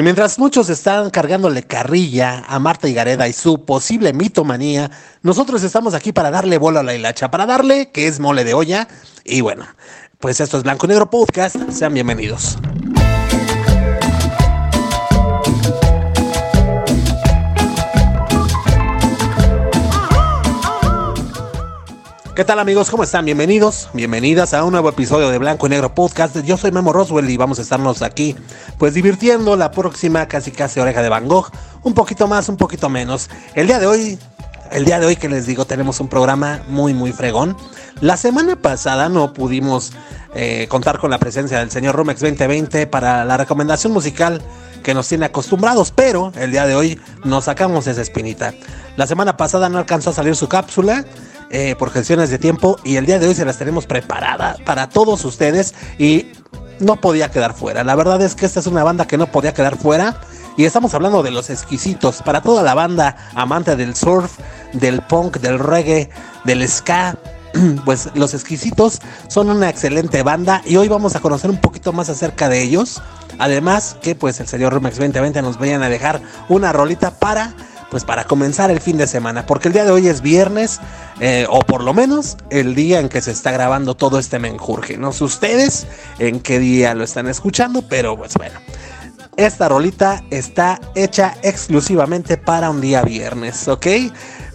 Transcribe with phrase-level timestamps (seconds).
[0.00, 5.92] Y mientras muchos están cargándole carrilla a Marta Gareda y su posible mitomanía, nosotros estamos
[5.92, 8.88] aquí para darle bola a la hilacha, para darle que es mole de olla.
[9.24, 9.66] Y bueno,
[10.18, 11.56] pues esto es Blanco Negro Podcast.
[11.70, 12.56] Sean bienvenidos.
[22.40, 22.88] ¿Qué tal amigos?
[22.88, 23.26] ¿Cómo están?
[23.26, 26.38] Bienvenidos, bienvenidas a un nuevo episodio de Blanco y Negro Podcast.
[26.38, 28.34] Yo soy Memo Roswell y vamos a estarnos aquí
[28.78, 31.50] pues divirtiendo la próxima casi casi oreja de Van Gogh.
[31.82, 33.28] Un poquito más, un poquito menos.
[33.54, 34.18] El día de hoy,
[34.72, 37.58] el día de hoy que les digo, tenemos un programa muy muy fregón.
[38.00, 39.92] La semana pasada no pudimos
[40.34, 44.40] eh, contar con la presencia del señor Rumex 2020 para la recomendación musical
[44.82, 48.54] que nos tiene acostumbrados, pero el día de hoy nos sacamos esa espinita.
[48.96, 51.04] La semana pasada no alcanzó a salir su cápsula
[51.50, 54.88] eh, por gestiones de tiempo y el día de hoy se las tenemos preparada para
[54.88, 56.28] todos ustedes y
[56.78, 57.82] no podía quedar fuera.
[57.82, 60.20] La verdad es que esta es una banda que no podía quedar fuera
[60.56, 64.38] y estamos hablando de los exquisitos para toda la banda amante del surf,
[64.72, 66.10] del punk, del reggae,
[66.44, 67.16] del ska.
[67.84, 72.08] Pues los exquisitos son una excelente banda y hoy vamos a conocer un poquito más
[72.08, 73.02] acerca de ellos.
[73.38, 77.54] Además que pues el señor Rumex 2020 nos vayan a dejar una rolita para
[77.90, 80.80] pues para comenzar el fin de semana, porque el día de hoy es viernes,
[81.20, 84.96] eh, o por lo menos el día en que se está grabando todo este menjurje.
[84.96, 85.86] No sé ustedes
[86.18, 88.60] en qué día lo están escuchando, pero pues bueno.
[89.36, 93.86] Esta rolita está hecha exclusivamente para un día viernes, ¿ok?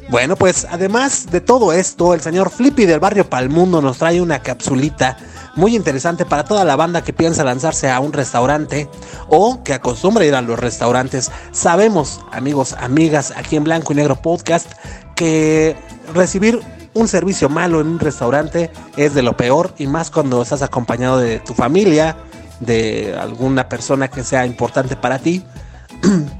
[0.09, 4.39] Bueno, pues además de todo esto, el señor Flippy del barrio Palmundo nos trae una
[4.39, 5.17] capsulita
[5.55, 8.89] muy interesante para toda la banda que piensa lanzarse a un restaurante
[9.29, 11.31] o que acostumbra ir a los restaurantes.
[11.51, 14.71] Sabemos, amigos, amigas, aquí en Blanco y Negro Podcast,
[15.15, 15.75] que
[16.13, 16.61] recibir
[16.93, 21.19] un servicio malo en un restaurante es de lo peor y más cuando estás acompañado
[21.19, 22.17] de tu familia,
[22.59, 25.43] de alguna persona que sea importante para ti.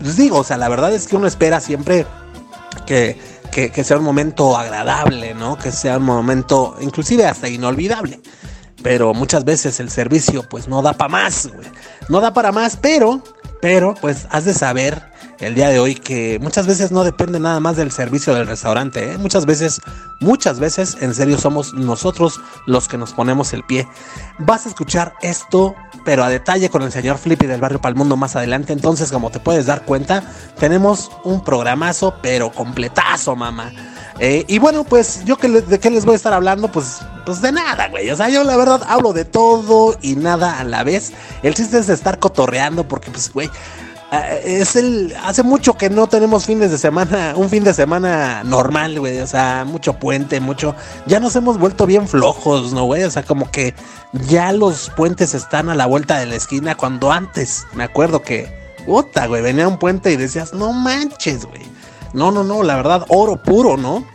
[0.02, 2.06] Les digo, o sea, la verdad es que uno espera siempre
[2.86, 3.18] que,
[3.52, 5.58] que sea un momento agradable, ¿no?
[5.58, 8.20] Que sea un momento inclusive hasta inolvidable
[8.86, 11.50] pero muchas veces el servicio pues no da para más,
[12.08, 13.20] No da para más, pero,
[13.60, 15.02] pero pues has de saber
[15.40, 19.14] el día de hoy que muchas veces no depende nada más del servicio del restaurante,
[19.14, 19.18] ¿eh?
[19.18, 19.82] Muchas veces,
[20.20, 23.88] muchas veces en serio somos nosotros los que nos ponemos el pie.
[24.38, 25.74] Vas a escuchar esto,
[26.06, 29.40] pero a detalle con el señor Flippy del barrio Palmundo más adelante, entonces como te
[29.40, 33.72] puedes dar cuenta, tenemos un programazo, pero completazo, mamá.
[34.20, 37.42] Eh, y bueno, pues yo que de qué les voy a estar hablando, pues, pues
[37.42, 38.10] de nada, güey.
[38.10, 41.12] O sea, yo la verdad hablo de todo y nada a la vez.
[41.44, 43.50] El chiste es estar cotorreando porque, pues, güey,
[44.12, 48.44] eh, es el hace mucho que no tenemos fines de semana, un fin de semana
[48.44, 50.76] normal, güey, o sea, mucho puente, mucho,
[51.08, 53.04] ya nos hemos vuelto bien flojos, ¿no, güey?
[53.04, 53.74] O sea, como que
[54.28, 58.54] ya los puentes están a la vuelta de la esquina cuando antes, me acuerdo que
[58.86, 61.75] puta, güey, venía un puente y decías, "No manches, güey."
[62.16, 64.06] No, no, no, la verdad, oro puro, ¿no?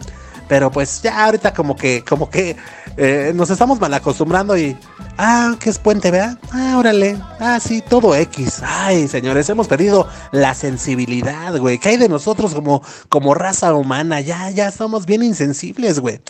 [0.49, 2.57] Pero pues ya ahorita como que, como que
[2.97, 4.77] eh, nos estamos mal acostumbrando y.
[5.17, 6.39] Ah, que es puente, ¿verdad?
[6.51, 7.17] Ah, órale.
[7.39, 8.63] Ah, sí, todo X.
[8.65, 11.79] Ay, señores, hemos perdido la sensibilidad, güey.
[11.79, 14.21] ¿Qué hay de nosotros como, como raza humana?
[14.21, 16.21] Ya, ya somos bien insensibles, güey.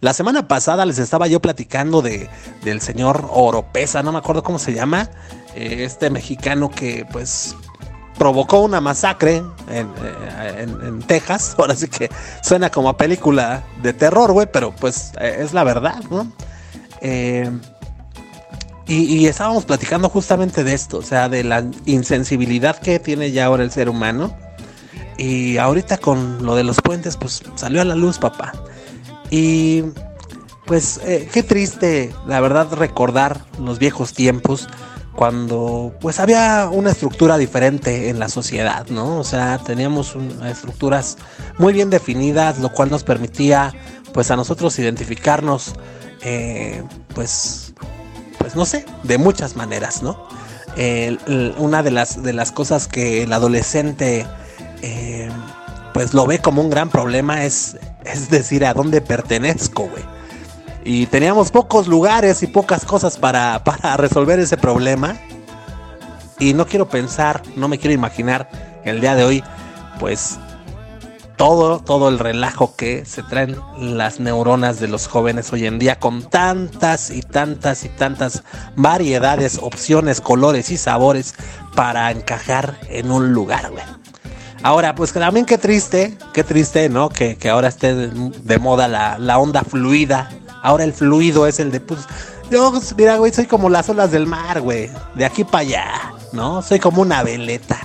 [0.00, 2.28] La semana pasada les estaba yo platicando de,
[2.64, 5.10] del señor Oropesa, no me acuerdo cómo se llama.
[5.54, 7.56] Eh, este mexicano que, pues,
[8.18, 9.86] provocó una masacre eh,
[10.58, 11.54] en, Texas.
[11.58, 12.10] Ahora sí que
[12.42, 16.30] suena como a película de terror, güey, pero pues eh, es la verdad, ¿no?
[17.00, 17.50] Eh,
[18.86, 23.62] y, estábamos platicando justamente de esto, o sea, de la insensibilidad que tiene ya ahora
[23.62, 24.34] el ser humano.
[25.18, 28.52] Y ahorita con lo de los puentes, pues salió a la luz, papá.
[29.30, 29.84] Y
[30.64, 34.68] pues qué triste, la verdad, recordar los viejos tiempos
[35.18, 39.18] cuando pues había una estructura diferente en la sociedad, ¿no?
[39.18, 41.18] O sea, teníamos estructuras
[41.58, 43.74] muy bien definidas, lo cual nos permitía
[44.12, 45.74] pues a nosotros identificarnos
[46.22, 46.84] eh,
[47.16, 47.74] pues
[48.38, 50.24] pues no sé, de muchas maneras, ¿no?
[51.58, 54.24] una de las, de las cosas que el adolescente
[54.82, 55.28] eh,
[55.94, 60.17] pues lo ve como un gran problema es, es decir, a dónde pertenezco, güey
[60.84, 63.62] y teníamos pocos lugares y pocas cosas para,
[63.96, 65.16] resolver ese problema.
[66.38, 68.48] Y no quiero pensar, no me quiero imaginar
[68.84, 69.44] el día de hoy,
[69.98, 70.38] pues
[71.36, 75.98] todo, todo el relajo que se traen las neuronas de los jóvenes hoy en día
[75.98, 78.44] con tantas y tantas y tantas
[78.76, 81.34] variedades, opciones, colores y sabores
[81.74, 83.84] para encajar en un lugar, güey.
[84.62, 87.08] Ahora, pues también qué triste, qué triste, ¿no?
[87.08, 90.28] Que, ahora esté de, moda la, la onda fluida
[90.62, 92.00] Ahora el fluido es el de, pues,
[92.50, 94.90] yo, mira, güey, soy como las olas del mar, güey.
[95.14, 96.62] De aquí para allá, ¿no?
[96.62, 97.78] Soy como una veleta.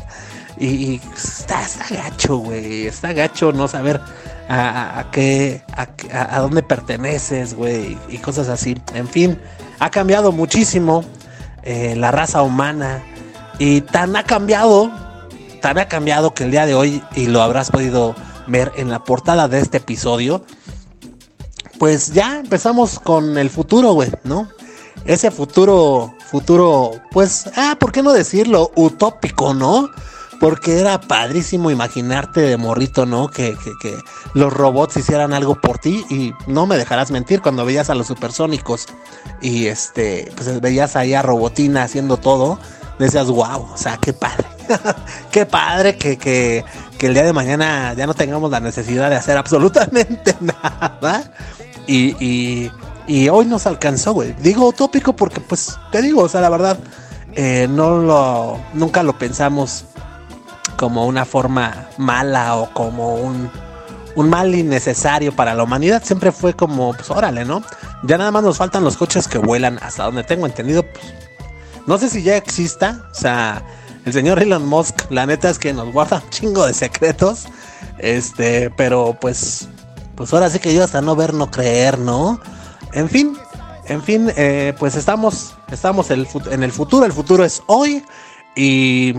[0.58, 2.88] Y, está, gacho, güey.
[2.88, 4.00] Está gacho no saber
[4.48, 7.98] a, qué, a, dónde perteneces, güey.
[8.08, 8.76] Y cosas así.
[8.94, 9.40] En fin,
[9.80, 11.04] ha cambiado muchísimo
[11.64, 13.04] eh, la raza humana.
[13.60, 14.92] Y tan ha cambiado,
[15.62, 18.16] tan ha cambiado que el día de hoy, y lo habrás podido
[18.48, 20.44] ver en la portada de este episodio,
[21.84, 24.48] pues ya empezamos con el futuro, güey, ¿no?
[25.04, 28.72] Ese futuro, futuro, pues, ah, ¿por qué no decirlo?
[28.76, 29.90] Utópico, ¿no?
[30.40, 33.28] Porque era padrísimo imaginarte de morrito, ¿no?
[33.28, 33.98] Que, que,
[34.34, 38.08] los robots hicieran algo por ti y no me dejarás mentir cuando veías a los
[38.08, 38.86] supersónicos
[39.42, 42.60] y este, pues veías ahí a Robotina haciendo todo,
[42.98, 44.48] decías, wow, o sea, qué padre.
[45.32, 46.64] qué padre que, que,
[46.98, 51.30] que el día de mañana ya no tengamos la necesidad de hacer absolutamente nada.
[51.88, 52.72] Y,
[53.08, 54.34] y, hoy nos alcanzó, güey.
[54.40, 56.80] Digo utópico porque, pues, te digo, o sea, la verdad,
[57.34, 59.86] eh, no lo, nunca lo pensamos
[60.78, 63.50] como una forma mala o como un,
[64.16, 66.04] un mal innecesario para la humanidad.
[66.04, 67.64] Siempre fue como, pues, órale, ¿no?
[68.04, 71.06] Ya nada más nos faltan los coches que vuelan, hasta donde tengo entendido, pues,
[71.86, 73.62] no sé si ya exista, o sea,
[74.06, 77.46] el señor Elon Musk, la neta es que nos guarda un chingo de secretos.
[78.00, 79.70] Este, pero pues,
[80.16, 82.40] pues ahora sí que yo hasta no ver, no creer, ¿no?
[82.94, 83.38] En fin,
[83.86, 88.04] en fin, eh, pues estamos, estamos en el futuro, el futuro es hoy
[88.56, 89.16] y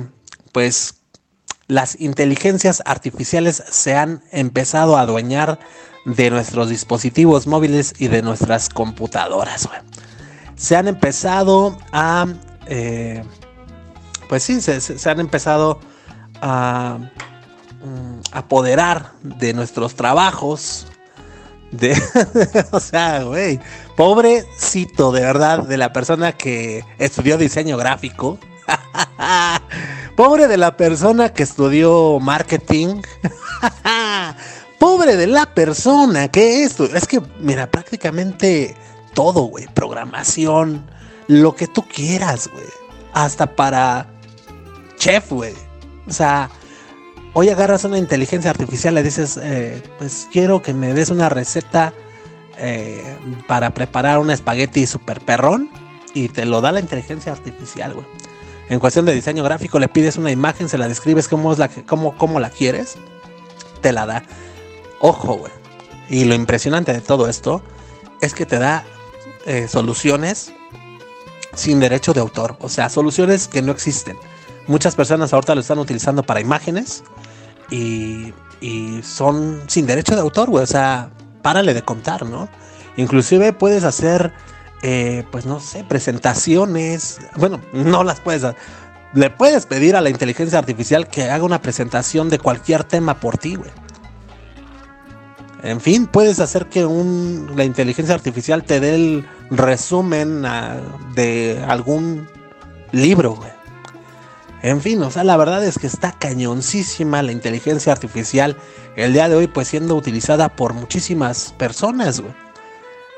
[0.53, 0.97] pues
[1.67, 5.59] las inteligencias artificiales se han empezado a adueñar
[6.05, 9.69] de nuestros dispositivos móviles y de nuestras computadoras.
[10.57, 12.27] Se han empezado a
[12.67, 13.23] eh,
[14.29, 15.81] pues sí, se, han empezado
[16.41, 16.99] a
[17.85, 20.87] mm, apoderar de nuestros trabajos.
[21.71, 22.01] De,
[22.71, 23.61] o sea, güey,
[23.97, 28.39] pobrecito de verdad de la persona que estudió diseño gráfico.
[30.17, 33.03] Pobre de la persona que estudió marketing.
[34.79, 36.85] Pobre de la persona que esto.
[36.85, 38.77] Es que, mira, prácticamente
[39.15, 39.67] todo, güey.
[39.75, 40.89] Programación,
[41.27, 42.67] lo que tú quieras, güey.
[43.13, 44.07] Hasta para
[44.97, 45.55] chef, güey.
[46.07, 46.51] O sea,
[47.35, 51.93] hoy agarras una inteligencia artificial, le dices, eh, pues quiero que me des una receta
[52.59, 53.03] eh,
[53.47, 55.69] para preparar un espagueti super perrón
[56.15, 58.07] y te lo da la inteligencia artificial, güey.
[58.71, 62.97] En cuestión de diseño gráfico, le pides una imagen, se la describes cómo, la quieres,
[63.83, 64.23] te la da.
[65.01, 65.53] Ojo, güey.
[66.09, 67.63] Y lo impresionante de todo esto
[68.23, 68.85] es que te da
[69.45, 70.53] eh, soluciones
[71.55, 72.57] sin derecho de autor.
[72.61, 74.17] O sea, soluciones que no existen.
[74.67, 77.05] Muchas personas ahorita lo están utilizando para imágenes
[77.71, 78.33] y,
[79.03, 80.65] son sin derecho de autor, güey.
[80.65, 81.11] O sea,
[81.43, 82.49] párale de contar, ¿no?
[82.97, 84.33] Inclusive puedes hacer,
[84.83, 87.19] eh, pues no sé, presentaciones.
[87.37, 88.43] Bueno, no las puedes.
[89.13, 93.37] Le puedes pedir a la inteligencia artificial que haga una presentación de cualquier tema por
[93.37, 93.71] ti, güey.
[95.63, 100.77] En fin, puedes hacer que un, la inteligencia artificial te dé el resumen ah,
[101.15, 102.29] de algún
[102.93, 103.51] libro, güey.
[104.65, 108.57] En fin, o sea, la verdad es que está cañoncísima la inteligencia artificial
[108.97, 112.33] el día de hoy, pues siendo utilizada por muchísimas personas, güey.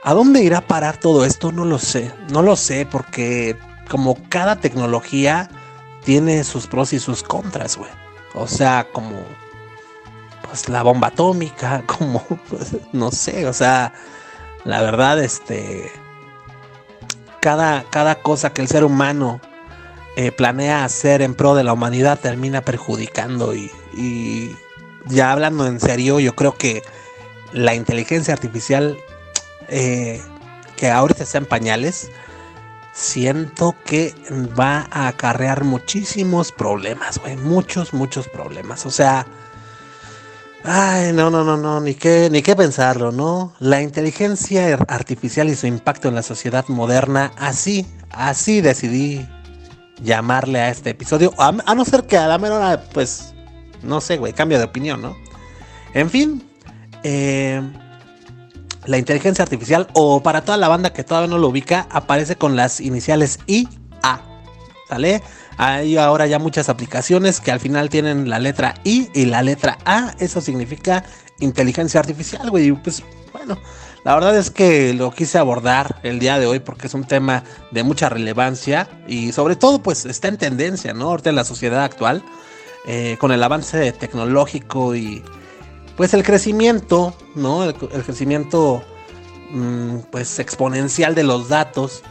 [0.02, 1.52] ¿A dónde irá a parar todo esto?
[1.52, 2.12] No lo sé.
[2.32, 3.56] No lo sé porque
[3.88, 5.48] como cada tecnología
[6.04, 7.92] tiene sus pros y sus contras, güey.
[8.34, 9.22] O sea, como
[10.48, 13.92] pues la bomba atómica, como pues, no sé, o sea,
[14.64, 15.92] la verdad este
[17.40, 19.40] cada cada cosa que el ser humano
[20.16, 24.56] eh, planea hacer en pro de la humanidad termina perjudicando y,
[25.08, 26.82] ya hablando en serio, yo creo que
[27.52, 28.96] la inteligencia artificial
[29.68, 30.20] eh,
[30.76, 32.10] que ahorita está en pañales,
[32.94, 34.14] siento que
[34.58, 38.86] va a acarrear muchísimos problemas, güey, muchos, muchos problemas.
[38.86, 39.26] O sea,
[40.64, 43.52] ay, no, no, no, no, ni qué, ni qué pensarlo, ¿no?
[43.58, 49.28] La inteligencia artificial y su impacto en la sociedad moderna, así, así decidí
[50.02, 51.32] llamarle a este episodio.
[51.38, 53.34] A, no ser que a la menor, pues,
[53.82, 55.16] no sé, güey, cambio de opinión, ¿no?
[55.94, 56.48] En fin,
[57.02, 57.62] eh,
[58.84, 62.56] la inteligencia artificial, o para toda la banda que todavía no lo ubica, aparece con
[62.56, 64.22] las iniciales IA.
[64.88, 65.20] ¿Sale?
[65.58, 69.78] Hay ahora ya muchas aplicaciones que al final tienen la letra I y la letra
[69.84, 70.14] A.
[70.20, 71.04] Eso significa
[71.40, 72.70] inteligencia artificial, güey.
[72.70, 73.58] Pues bueno,
[74.06, 77.42] la verdad es que lo quise abordar el día de hoy porque es un tema
[77.72, 81.06] de mucha relevancia y sobre todo pues está en tendencia, ¿no?
[81.10, 82.22] Ahorita en la sociedad actual,
[82.86, 85.24] eh, con el avance tecnológico y
[85.96, 87.64] pues el crecimiento, ¿no?
[87.64, 88.84] El, crecimiento
[89.50, 92.04] mm, pues exponencial de los datos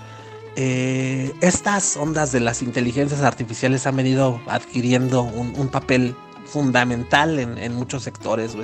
[0.58, 6.14] eh, estas ondas de las inteligencias artificiales han venido adquiriendo un, papel
[6.46, 8.56] fundamental en, muchos sectores.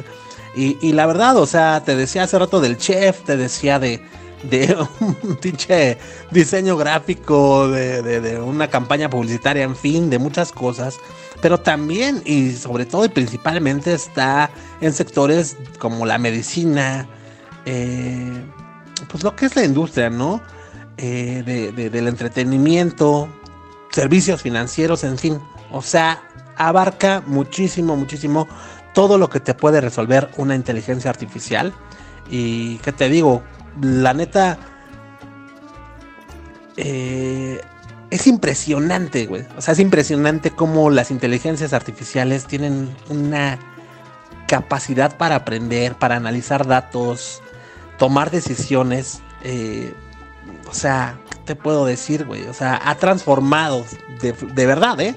[0.56, 4.02] Y, la verdad, o sea, te decía hace rato del chef, te decía de,
[5.00, 5.40] un
[6.32, 10.98] diseño gráfico, de, una campaña publicitaria, en fin, de muchas cosas.
[11.42, 17.08] Pero también y sobre todo y principalmente está en sectores como la medicina,
[17.66, 18.44] eh,
[19.10, 20.42] pues lo que es la industria, ¿no?
[21.04, 23.28] Eh, de, del entretenimiento,
[23.90, 25.40] servicios financieros, en fin.
[25.72, 26.22] O sea,
[26.68, 28.48] abarca muchísimo, muchísimo
[28.94, 31.74] todo lo que te puede resolver una inteligencia artificial.
[32.30, 33.44] Y qué te digo,
[33.82, 34.58] la neta,
[36.78, 37.62] eh,
[38.10, 39.46] es impresionante, güey.
[39.58, 43.58] O sea, es impresionante cómo las inteligencias artificiales tienen una
[44.48, 47.42] capacidad para aprender, para analizar datos,
[47.98, 49.22] tomar decisiones.
[49.44, 49.94] Eh,
[50.70, 52.48] o sea, ¿qué te puedo decir, güey?
[52.48, 53.86] O sea, ha transformado,
[54.22, 55.16] de verdad, ¿eh?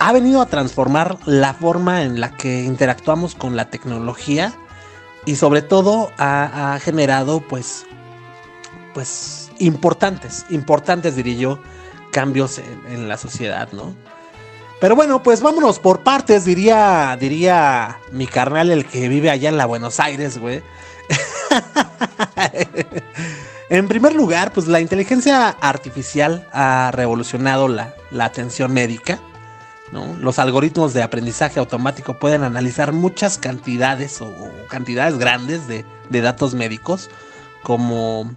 [0.00, 4.54] Ha venido a transformar la forma en la que interactuamos con la tecnología
[5.26, 7.84] y sobre todo ha, generado pues
[8.94, 11.58] pues importantes, importantes diría yo,
[12.12, 13.94] cambios en, la sociedad, ¿no?
[14.80, 19.56] Pero bueno, pues vámonos por partes, diría, diría mi carnal, el que vive allá en
[19.56, 20.62] la Buenos Aires, güey.
[23.68, 29.20] en primer lugar, pues la inteligencia artificial ha revolucionado la, la atención médica.
[29.92, 34.30] Los algoritmos de aprendizaje automático pueden analizar muchas cantidades o,
[34.68, 37.08] cantidades grandes de, datos médicos
[37.62, 38.34] como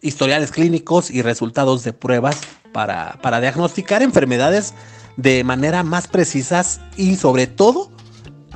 [0.00, 2.40] historiales clínicos y resultados de pruebas
[2.72, 4.74] para, diagnosticar enfermedades
[5.16, 7.90] de manera más precisas y sobre todo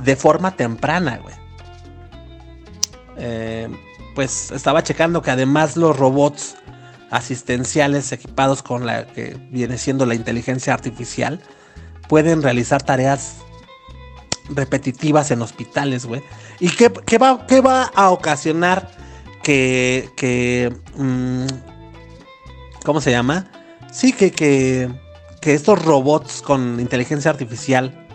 [0.01, 1.19] de forma temprana,
[3.17, 3.69] eh,
[4.15, 6.55] pues estaba checando que además los robots
[7.11, 11.41] asistenciales equipados con la que viene siendo la inteligencia artificial,
[12.07, 13.37] pueden realizar tareas
[14.49, 16.21] repetitivas en hospitales, güey.
[16.59, 18.91] ¿Y qué, va, qué va a ocasionar
[19.41, 21.45] que, que mm,
[22.83, 23.49] ¿cómo se llama?
[23.91, 24.89] Sí, que, que,
[25.41, 28.07] que estos robots con inteligencia artificial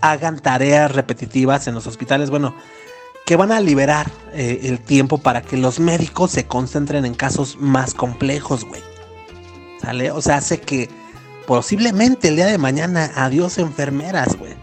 [0.00, 2.54] hagan tareas repetitivas en los hospitales, bueno,
[3.26, 7.56] que van a liberar eh, el tiempo para que los médicos se concentren en casos
[7.58, 8.82] más complejos, güey.
[9.80, 10.10] ¿Sale?
[10.10, 10.90] O sea, hace que
[11.50, 14.54] posiblemente el día de mañana, adiós enfermeras, güey.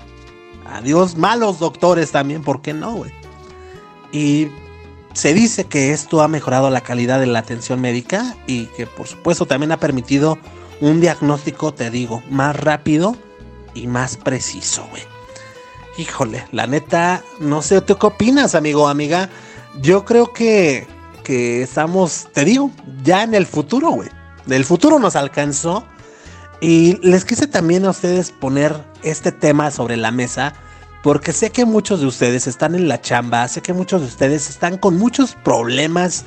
[0.72, 3.12] Adiós malos doctores también, ¿por qué no, güey?
[4.14, 4.48] Y
[5.12, 9.06] se dice que esto ha mejorado la calidad de la atención médica y que por
[9.06, 10.38] supuesto también ha permitido
[10.80, 13.18] un diagnóstico, te digo, más rápido
[13.74, 15.04] y más preciso, güey.
[15.98, 19.30] Híjole, la neta, no sé, ¿tú qué opinas, amigo amiga?
[19.82, 20.88] Yo creo que,
[21.26, 22.72] que estamos, te digo,
[23.04, 24.08] ya en el futuro, güey.
[24.48, 25.84] El futuro nos alcanzó
[26.62, 30.54] y les quise también a ustedes poner este tema sobre la mesa
[31.04, 34.50] porque sé que muchos de ustedes están en la chamba, sé que muchos de ustedes
[34.50, 36.26] están con muchos problemas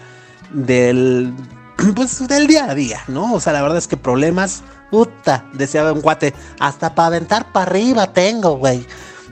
[0.53, 1.35] del
[1.95, 3.35] pues del día a día, ¿no?
[3.35, 7.67] O sea, la verdad es que problemas, puta, decía un guate, hasta para aventar para
[7.67, 8.87] arriba tengo, güey.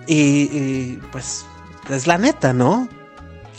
[0.07, 1.45] Y, y, pues
[1.89, 2.89] es la neta, ¿no?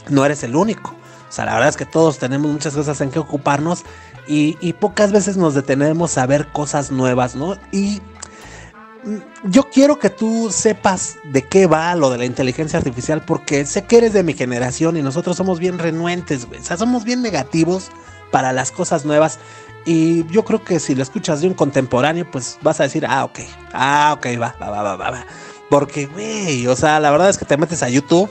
[0.10, 0.96] No eres el único.
[1.30, 3.84] O sea, la verdad es que todos tenemos muchas cosas en que ocuparnos
[4.28, 7.56] y, pocas veces nos detenemos a ver cosas nuevas, ¿no?
[7.72, 8.02] Y
[9.04, 13.66] mm, yo quiero que tú sepas de qué va lo de la inteligencia artificial porque
[13.66, 16.60] sé que eres de mi generación y nosotros somos bien renuentes, güey.
[16.60, 17.90] O sea, somos bien negativos
[18.32, 19.40] para las cosas nuevas.
[19.86, 23.24] Y yo creo que si lo escuchas de un contemporáneo, pues vas a decir, ah,
[23.26, 23.40] ok,
[23.74, 25.26] ah, ok, va, va, va, va, va.
[25.70, 28.30] Porque, güey, o sea, la verdad es que te metes a YouTube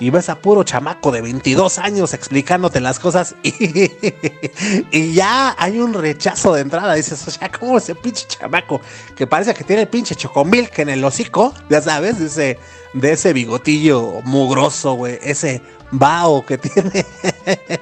[0.00, 5.92] y ves a puro chamaco de 22 años explicándote las cosas y, ya hay un
[5.92, 6.94] rechazo de entrada.
[6.94, 8.80] Dices, o sea, ¿cómo ese pinche chamaco
[9.14, 11.54] que parece que tiene el pinche chocomilk en el hocico?
[11.68, 12.58] Ya sabes, de ese,
[12.94, 17.04] de ese bigotillo mugroso, güey, ese bao que tiene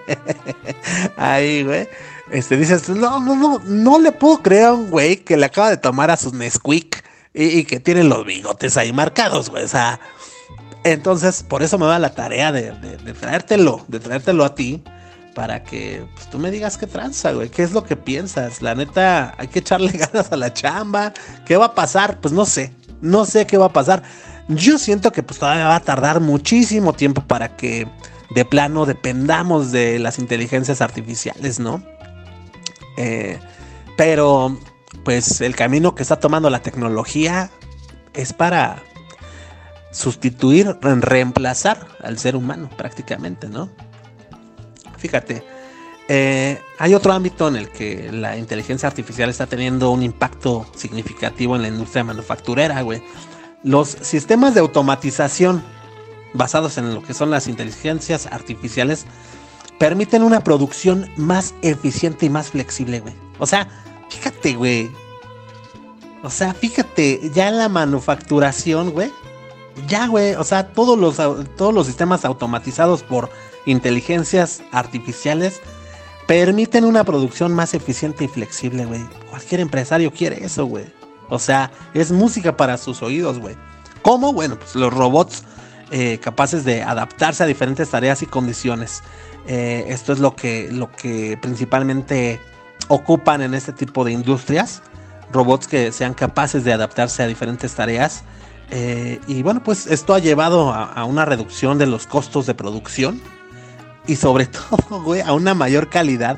[1.17, 1.89] ahí, güey.
[2.33, 5.71] Este, dices, no, no, no, no le puedo creer a un güey que le acaba
[5.71, 9.65] de tomar a su Nesquik y, y que tiene los bigotes ahí marcados, güey.
[9.65, 10.01] O sea,
[10.85, 12.73] entonces, por eso me da la tarea de,
[13.19, 14.83] traértelo, de traértelo a ti,
[15.35, 18.63] para que pues, tú me digas qué tranza, güey, qué es lo que piensas.
[18.63, 21.13] La neta, hay que echarle ganas a la chamba.
[21.47, 22.21] ¿Qué va a pasar?
[22.21, 24.03] Pues no sé, no sé qué va a pasar.
[24.49, 27.87] Yo siento que pues todavía va a tardar muchísimo tiempo para que
[28.31, 31.83] de plano dependamos de las inteligencias artificiales, ¿no?
[32.97, 33.39] Eh,
[33.97, 34.59] pero
[35.05, 37.51] pues el camino que está tomando la tecnología
[38.15, 38.83] es para
[39.91, 43.69] sustituir, reemplazar al ser humano prácticamente, ¿no?
[44.99, 45.45] Fíjate,
[46.11, 51.55] Eh, hay otro ámbito en el que la inteligencia artificial está teniendo un impacto significativo
[51.55, 53.03] en la industria manufacturera, güey.
[53.63, 55.63] Los sistemas de automatización
[56.33, 59.05] basados en lo que son las inteligencias artificiales
[59.79, 63.13] permiten una producción más eficiente y más flexible, güey.
[63.39, 63.69] O sea,
[64.09, 64.91] fíjate, güey.
[66.23, 69.13] O sea, fíjate, ya en la manufacturación, güey.
[69.87, 70.35] Ya, güey.
[70.35, 71.17] O sea, todos los,
[71.57, 73.31] todos los sistemas automatizados por
[73.67, 75.61] inteligencias artificiales
[76.27, 79.01] permiten una producción más eficiente y flexible, güey.
[79.31, 80.87] Cualquier empresario quiere eso, güey.
[81.29, 83.57] O sea, es música para sus oídos, güey.
[84.03, 84.33] ¿Cómo?
[84.33, 85.45] Bueno, pues los robots
[85.91, 89.03] eh, capaces de adaptarse a diferentes tareas y condiciones.
[89.47, 92.41] Eh, esto es lo que, lo que principalmente
[92.89, 94.83] ocupan en este tipo de industrias.
[95.33, 98.25] Robots que sean capaces de adaptarse a diferentes tareas.
[98.71, 103.21] Eh, y bueno, pues esto ha llevado a una reducción de los costos de producción
[104.09, 106.37] y sobre todo, güey, a una mayor calidad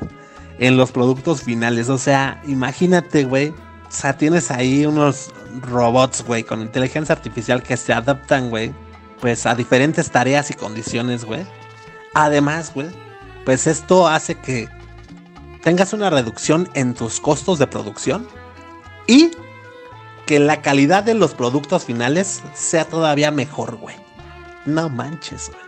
[0.59, 1.89] en los productos finales.
[1.89, 3.49] O sea, imagínate, güey.
[3.49, 8.71] O sea, tienes ahí unos robots, güey, con inteligencia artificial que se adaptan, güey,
[9.19, 11.45] pues a diferentes tareas y condiciones, güey.
[12.13, 12.87] Además, güey,
[13.43, 14.69] pues esto hace que
[15.61, 18.27] tengas una reducción en tus costos de producción
[19.07, 19.31] y
[20.31, 23.97] que la calidad de los productos finales sea todavía mejor, güey.
[24.65, 25.61] No manches, güey.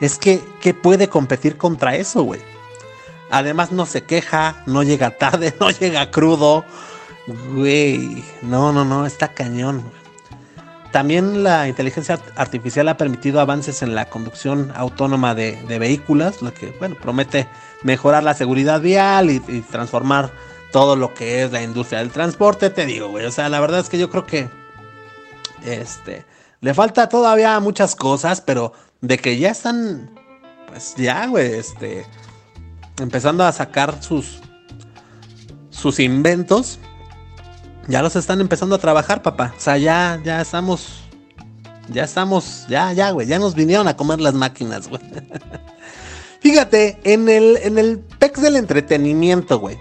[0.00, 2.40] Es que, ¿qué puede competir contra eso, güey?
[3.30, 6.64] Además no se queja, no llega tarde, no llega crudo.
[7.54, 9.84] Güey, no, no, no, está cañón.
[10.90, 16.74] También la inteligencia artificial ha permitido avances en la conducción autónoma de, vehículos, lo que,
[16.80, 17.46] bueno, promete
[17.84, 20.32] mejorar la seguridad vial y, y, transformar
[20.72, 23.26] todo lo que es la industria del transporte, te digo, güey.
[23.26, 24.48] O sea, la verdad es que yo creo que,
[25.64, 26.24] este,
[26.60, 30.10] le falta todavía muchas cosas, pero de que ya están,
[30.68, 32.06] pues ya, güey, este,
[33.00, 34.40] empezando a sacar sus,
[35.70, 36.78] sus inventos.
[37.88, 39.54] Ya los están empezando a trabajar, papá.
[39.56, 41.02] O sea, ya, ya estamos,
[41.88, 45.02] ya estamos, ya, ya, güey, ya nos vinieron a comer las máquinas, güey.
[46.40, 49.78] Fíjate, en el, en el PEX del entretenimiento, güey.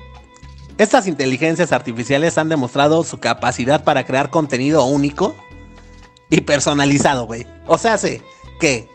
[0.80, 5.36] Estas inteligencias artificiales han demostrado su capacidad para crear contenido único
[6.30, 7.46] y personalizado, güey.
[7.68, 8.22] O sea, sé
[8.62, 8.88] que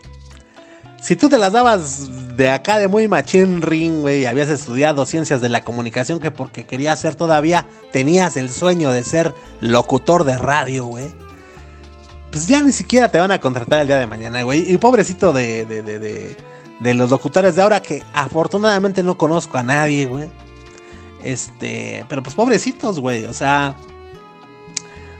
[1.02, 5.42] si tú te las dabas de acá de muy machín ring, güey, habías estudiado ciencias
[5.42, 10.38] de la comunicación que porque querías ser todavía, tenías el sueño de ser locutor de
[10.38, 11.08] radio, güey.
[12.32, 14.72] Pues ya ni siquiera te van a contratar el día de mañana, güey.
[14.72, 16.34] Y pobrecito de, de, de,
[16.80, 20.30] de, los locutores de ahora que afortunadamente no conozco a nadie, güey.
[21.24, 23.24] Este, pero pues pobrecitos, güey.
[23.24, 23.74] O sea,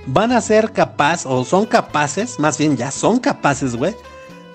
[0.06, 3.94] van a ser capaz, o son capaces, más bien ya son capaces, güey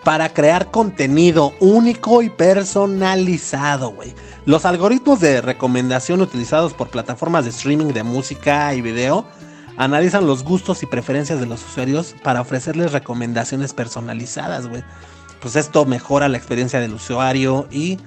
[0.04, 4.14] para crear contenido único y personalizado, güey.
[4.46, 9.26] Los algoritmos de recomendación utilizados por plataformas de streaming de música y video
[9.78, 14.84] analizan los gustos y preferencias de los usuarios para ofrecerles recomendaciones personalizadas, güey.
[15.42, 17.98] Pues esto mejora la experiencia del usuario y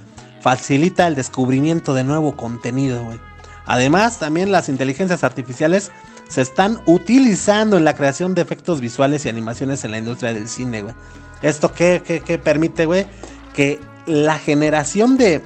[0.41, 3.21] facilita el descubrimiento de nuevo contenido, güey.
[3.67, 5.93] Además, también las inteligencias artificiales
[6.29, 10.49] se están utilizando en la creación de efectos visuales y animaciones en la industria del
[10.49, 10.95] cine, güey.
[11.43, 13.07] ¿Esto qué, permite, güey?
[13.55, 15.45] Que la generación de,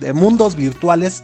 [0.00, 1.22] de mundos virtuales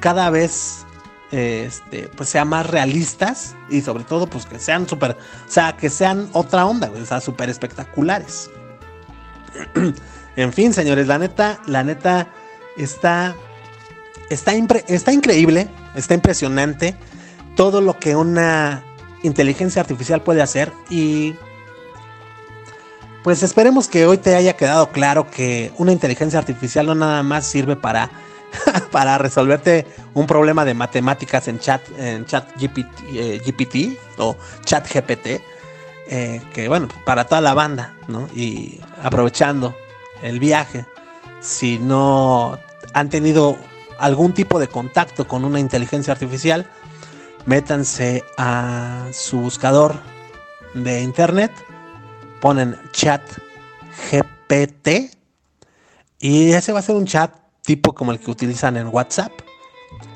[0.00, 0.84] cada vez
[1.30, 5.90] este, pues sean más realistas y sobre todo pues que sean súper, o sea, que
[5.90, 8.50] sean otra onda, güey, o sea, súper espectaculares.
[10.36, 12.28] en fin, señores, la neta, la neta
[12.76, 13.34] está,
[14.30, 14.52] está,
[14.88, 16.94] está increíble, está impresionante
[17.56, 18.84] todo lo que una
[19.22, 21.34] inteligencia artificial puede hacer y
[23.24, 27.46] pues esperemos que hoy te haya quedado claro que una inteligencia artificial no nada más
[27.46, 28.10] sirve para,
[28.92, 35.42] para resolverte un problema de matemáticas en chat, en chat GPT, eh, o chat GPT,
[36.10, 38.28] eh, que bueno, para toda la banda, ¿no?
[38.34, 39.76] Y aprovechando
[40.22, 40.86] el viaje,
[41.40, 42.58] si no
[42.94, 43.58] han tenido
[43.98, 46.66] algún tipo de contacto con una inteligencia artificial,
[47.46, 49.96] métanse a su buscador
[50.74, 51.52] de internet
[52.40, 53.22] ponen chat
[54.10, 55.10] GPT
[56.20, 57.32] y ese va a ser un chat
[57.62, 59.32] tipo como el que utilizan en WhatsApp,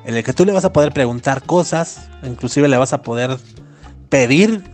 [0.05, 3.39] en el que tú le vas a poder preguntar cosas, inclusive le vas a poder
[4.09, 4.65] pedir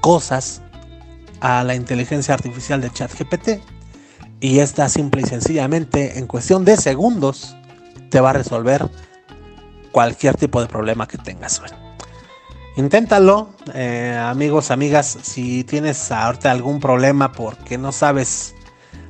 [0.00, 0.60] cosas
[1.40, 3.60] a la inteligencia artificial de chat GPT
[4.40, 7.56] y esta simple y sencillamente en cuestión de segundos
[8.10, 8.88] te va a resolver
[9.92, 11.62] cualquier tipo de problema que tengas.
[12.76, 18.54] Inténtalo, eh, amigos, amigas, si tienes ahorita algún problema porque no sabes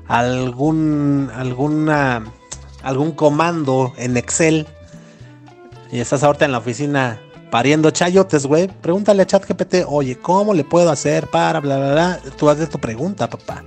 [0.06, 2.24] algún, alguna,
[2.82, 4.68] algún comando en Excel
[5.90, 10.62] y estás ahorita en la oficina pariendo chayotes, güey, pregúntale a ChatGPT, oye, ¿cómo le
[10.62, 12.20] puedo hacer para bla, bla, bla?
[12.37, 13.64] Tú haces tu pregunta, papá.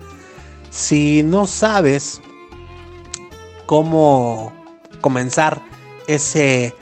[0.70, 2.22] Si no sabes
[3.66, 4.54] cómo
[5.02, 5.62] comenzar
[6.08, 6.76] ese,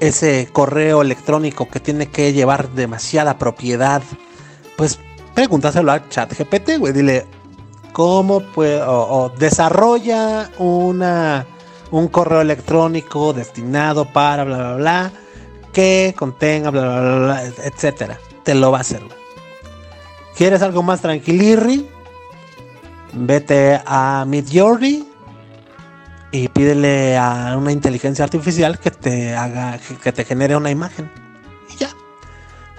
[0.00, 4.02] ese correo electrónico que tiene que llevar demasiada propiedad,
[4.76, 4.98] pues
[5.34, 7.26] pregúntaselo a ChatGPT, güey, dile,
[7.92, 11.46] ¿cómo puedo, o, desarrolla una,
[11.90, 15.12] un correo electrónico destinado para bla, bla, bla
[15.74, 18.18] que contenga, bla, bla, bla, etcétera.
[18.44, 19.02] Te lo va a hacer.
[20.36, 21.86] ¿Quieres algo más tranquilirri?
[23.12, 25.13] Vete a Midjourney
[26.34, 31.08] y pídele a una inteligencia artificial que te haga, que te genere una imagen.
[31.72, 31.90] Y ya.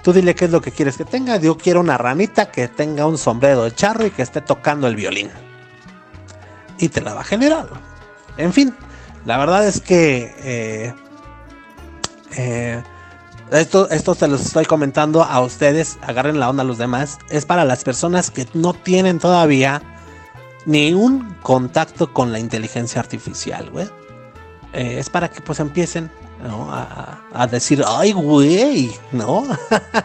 [0.02, 1.38] Tú dile qué es lo que quieres que tenga.
[1.38, 4.94] Yo quiero una ranita que tenga un sombrero de charro y que esté tocando el
[4.94, 5.30] violín.
[6.76, 7.66] Y te la va a generar.
[8.36, 8.74] En fin,
[9.24, 10.94] la verdad es que eh,
[12.36, 12.82] eh,
[13.52, 17.16] esto, esto se los estoy comentando a ustedes, agarren la onda a los demás.
[17.30, 19.80] Es para las personas que no tienen todavía
[20.66, 23.86] ni un contacto con la inteligencia artificial, güey.
[24.72, 26.10] Eh, es para que pues empiecen
[27.32, 29.44] a, decir, ay, güey, ¿no?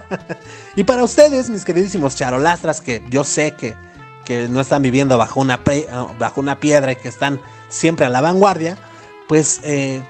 [0.76, 3.76] y para ustedes, mis queridísimos charolastras, que yo sé que,
[4.24, 5.60] que no están viviendo bajo una,
[6.18, 8.78] bajo una piedra y que están siempre a la vanguardia,
[9.28, 10.02] pues eh,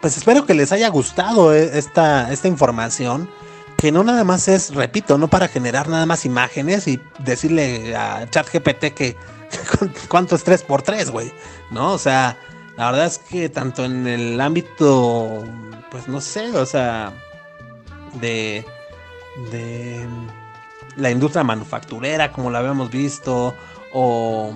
[0.00, 3.28] pues espero que les haya gustado eh, esta, esta información.
[3.76, 8.28] Que no nada más es, repito, no para generar nada más imágenes y decirle a
[8.28, 9.16] ChatGPT que
[10.08, 11.32] cuánto es 3x3, güey.
[11.70, 11.92] ¿No?
[11.92, 12.38] O sea,
[12.76, 15.44] la verdad es que tanto en el ámbito,
[15.90, 17.12] pues no sé, o sea,
[18.20, 18.64] de,
[19.50, 20.06] de
[20.96, 23.54] la industria manufacturera, como la habíamos visto,
[23.92, 24.54] o,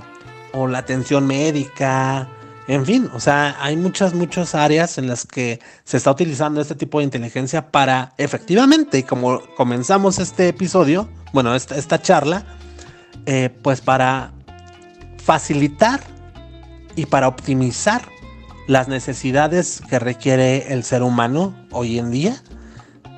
[0.53, 2.29] o la atención médica,
[2.69, 6.77] en fin, o sea, hay muchas, muchas áreas en las que se está utilizando este
[6.77, 12.45] tipo de inteligencia para efectivamente, y como comenzamos este episodio, bueno, esta, charla,
[13.27, 14.33] eh, pues para
[15.25, 16.01] facilitar
[16.97, 18.03] y para optimizar
[18.67, 22.43] las necesidades que requiere el ser humano hoy en día.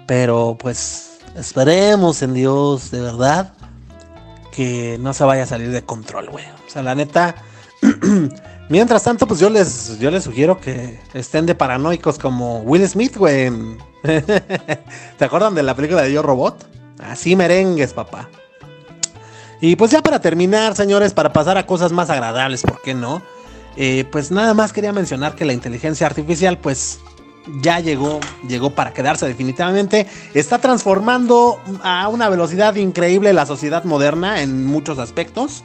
[0.06, 3.52] Pero pues esperemos en Dios de verdad
[4.52, 6.44] que no se vaya a salir de control, güey.
[6.66, 7.34] O sea, la neta...
[8.70, 13.14] Mientras tanto, pues yo les, yo les sugiero que estén de paranoicos como Will Smith,
[13.14, 13.50] güey.
[14.02, 16.66] ¿Te acuerdan de la película de Yo Robot?
[16.98, 18.30] Así merengues, papá.
[19.60, 23.22] Y pues ya para terminar, señores, para pasar a cosas más agradables, ¿por qué no?
[23.76, 27.00] Eh, pues nada más quería mencionar que la inteligencia artificial, pues
[27.60, 30.06] ya llegó, llegó para quedarse definitivamente.
[30.32, 35.62] Está transformando a una velocidad increíble la sociedad moderna en muchos aspectos.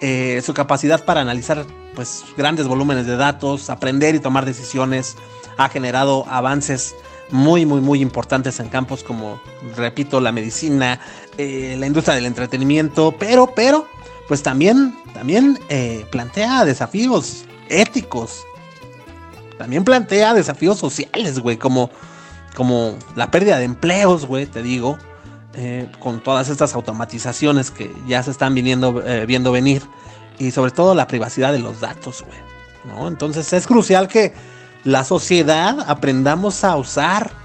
[0.00, 1.64] Eh, su capacidad para analizar
[1.94, 5.16] pues, grandes volúmenes de datos, aprender y tomar decisiones,
[5.58, 6.96] ha generado avances
[7.30, 9.40] muy, muy, muy importantes en campos como,
[9.76, 11.00] repito, la medicina,
[11.38, 13.86] eh, la industria del entretenimiento, pero, pero,
[14.28, 18.44] pues también, también eh, plantea desafíos éticos,
[19.58, 21.90] también plantea desafíos sociales, güey, como,
[22.54, 24.98] como la pérdida de empleos, güey, te digo,
[25.54, 29.82] eh, con todas estas automatizaciones que ya se están viniendo, viendo venir
[30.38, 32.38] y sobre todo la privacidad de los datos, güey.
[32.84, 33.06] ¿no?
[33.08, 34.34] Entonces es crucial que
[34.84, 37.41] la sociedad aprendamos a usar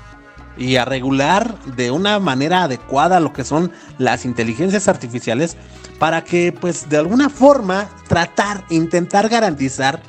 [0.57, 5.57] y a regular de una manera adecuada lo que son las inteligencias artificiales
[5.99, 10.01] para que pues de alguna forma tratar, intentar garantizar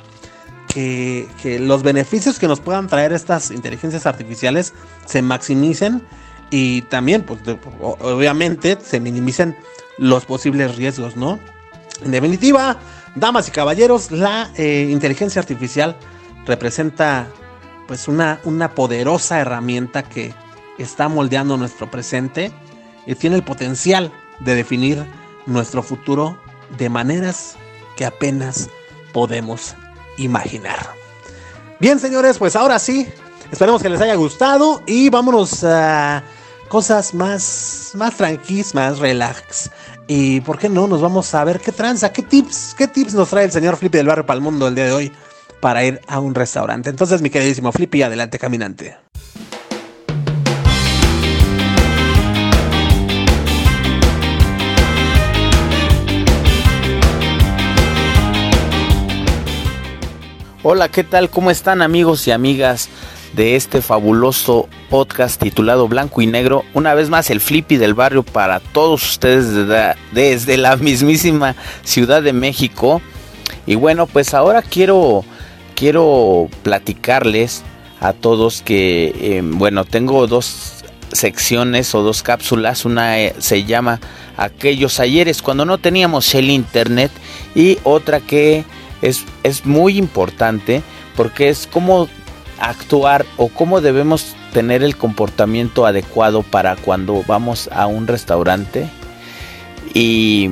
[0.67, 4.73] que, que los beneficios que nos puedan traer estas inteligencias artificiales
[5.05, 6.03] se maximicen
[6.51, 7.39] y también, pues,
[7.79, 9.55] obviamente, se minimicen
[9.97, 11.39] los posibles riesgos, ¿no?
[12.03, 12.77] En definitiva,
[13.15, 15.95] damas y caballeros, la eh, inteligencia artificial
[16.45, 17.27] representa,
[17.89, 20.31] pues, una, una poderosa herramienta que
[20.77, 22.51] está moldeando nuestro presente
[23.07, 25.03] y tiene el potencial de definir
[25.47, 26.37] nuestro futuro
[26.77, 27.55] de maneras
[27.97, 28.69] que apenas
[29.11, 29.73] podemos
[30.19, 30.77] imaginar.
[31.79, 33.07] Bien, señores, pues ahora sí,
[33.51, 36.21] esperemos que les haya gustado y vámonos a
[36.67, 39.71] cosas más, más tranquilas, más relax.
[40.05, 43.31] Y por qué no, nos vamos a ver qué tranza, qué tips, qué tips nos
[43.31, 45.11] trae el señor Flippy del barrio para el mundo el día de hoy
[45.59, 46.89] para ir a un restaurante.
[46.89, 48.97] Entonces, mi queridísimo Flippy, adelante caminante.
[60.61, 61.29] Hola, ¿qué tal?
[61.29, 62.89] ¿Cómo están amigos y amigas?
[63.33, 66.63] de este fabuloso podcast titulado Blanco y Negro.
[66.73, 72.33] Una vez más el flippy del barrio para todos ustedes desde, la mismísima Ciudad de
[72.33, 73.01] México.
[73.65, 75.23] Y bueno, pues ahora quiero
[75.79, 77.63] quiero platicarles
[78.01, 82.83] a todos que, em, bueno, tengo dos secciones o dos cápsulas.
[82.83, 83.99] Una eh, se llama
[84.35, 87.11] Aquellos ayeres cuando no teníamos el internet
[87.55, 88.63] y otra que
[89.01, 90.81] es, es muy importante
[91.15, 92.07] porque es cómo
[92.59, 98.89] actuar o cómo debemos tener el comportamiento adecuado para cuando vamos a un restaurante.
[99.93, 100.51] Y,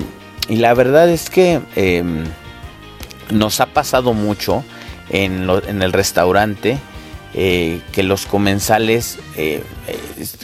[0.49, 2.23] la verdad es que em,
[3.31, 4.63] nos ha pasado mucho
[5.09, 6.79] en, el restaurante.
[7.33, 9.61] Eh, que los comensales eh,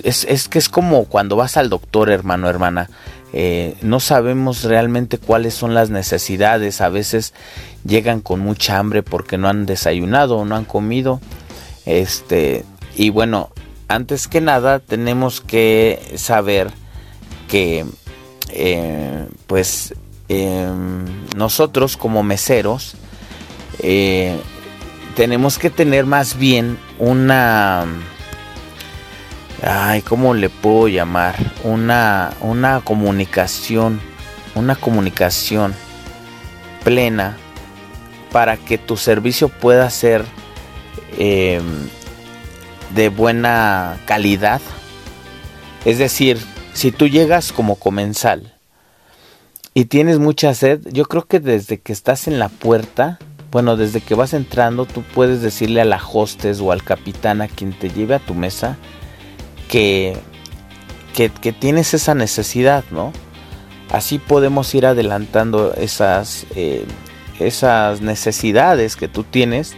[0.04, 2.90] es, que es como cuando vas al doctor hermano hermana
[3.32, 7.34] eh, no sabemos realmente cuáles son las necesidades a veces
[7.86, 11.22] llegan con mucha hambre porque no han desayunado o no han comido
[11.86, 12.66] este
[12.98, 13.50] y bueno
[13.88, 16.70] antes que nada tenemos que saber
[17.48, 17.86] que
[19.48, 19.96] pues
[20.28, 22.98] em, nosotros como meseros
[25.16, 27.86] tenemos que tener más bien una...
[29.62, 31.36] Ay, ¿cómo le puedo llamar?
[31.64, 34.02] Una, una comunicación,
[34.56, 35.74] una comunicación
[36.84, 37.38] plena
[38.32, 40.26] para que tu servicio pueda ser
[41.18, 41.64] em,
[42.94, 44.60] de buena calidad.
[45.86, 46.40] Es decir,
[46.74, 48.54] si tú llegas como comensal
[49.74, 53.20] y tienes mucha sed, yo creo que desde que estás en la puerta
[53.54, 57.48] bueno, desde que vas entrando, tú puedes decirle a la hostes o al capitán a
[57.48, 58.78] quien te lleve a tu mesa
[59.70, 60.18] que,
[61.14, 63.14] que, tienes esa necesidad, ¿no?
[63.92, 66.84] Así podemos ir adelantando esas, eh,
[67.40, 69.76] esas necesidades que tú tienes.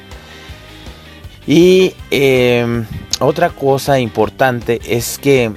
[1.46, 2.86] Y em,
[3.20, 5.52] otra cosa importante es que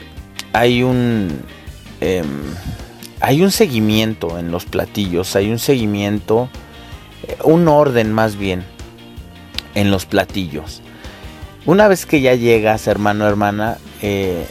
[0.52, 1.40] hay un,
[2.00, 2.26] em,
[3.20, 6.48] hay un seguimiento en los platillos, hay un seguimiento
[7.44, 8.64] un orden más bien
[9.74, 10.82] en los platillos.
[11.66, 14.46] Una vez que ya llegas, hermano, hermana, eh,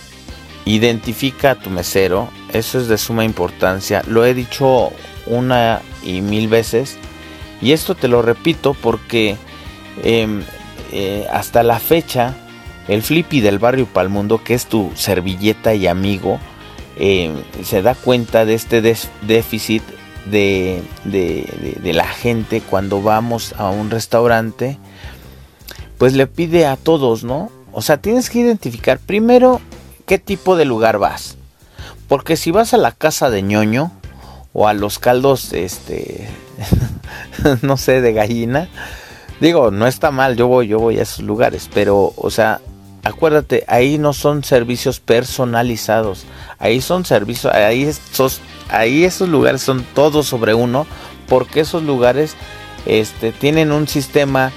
[0.65, 2.29] identifica a tu mesero.
[2.53, 4.03] Eso es de suma importancia.
[4.07, 4.91] Lo he dicho
[5.25, 6.97] una y mil veces.
[7.61, 9.35] Y esto te lo repito porque
[10.03, 10.43] em,
[10.91, 12.35] eh, hasta la fecha,
[12.87, 16.39] el Flippy del barrio Palmundo, que es tu servilleta y amigo,
[16.97, 19.81] em, se da cuenta de este déficit
[20.31, 24.77] de, de, la gente cuando vamos a un restaurante,
[25.97, 27.51] pues le pide a todos, ¿no?
[27.71, 29.61] O sea, tienes que identificar primero
[30.05, 31.37] qué tipo de lugar vas.
[32.07, 33.91] Porque si vas a la casa de ñoño
[34.53, 36.27] o a los caldos, este,
[37.61, 38.69] no sé, de gallina,
[39.39, 42.61] digo, no está mal, yo voy, yo voy a esos lugares, pero, o sea,
[43.03, 46.25] acuérdate, ahí no son servicios personalizados,
[46.59, 50.85] ahí son servicios, ahí esos, ahí esos lugares son todos sobre uno,
[51.27, 52.35] porque esos lugares
[52.85, 54.51] este, tienen un sistema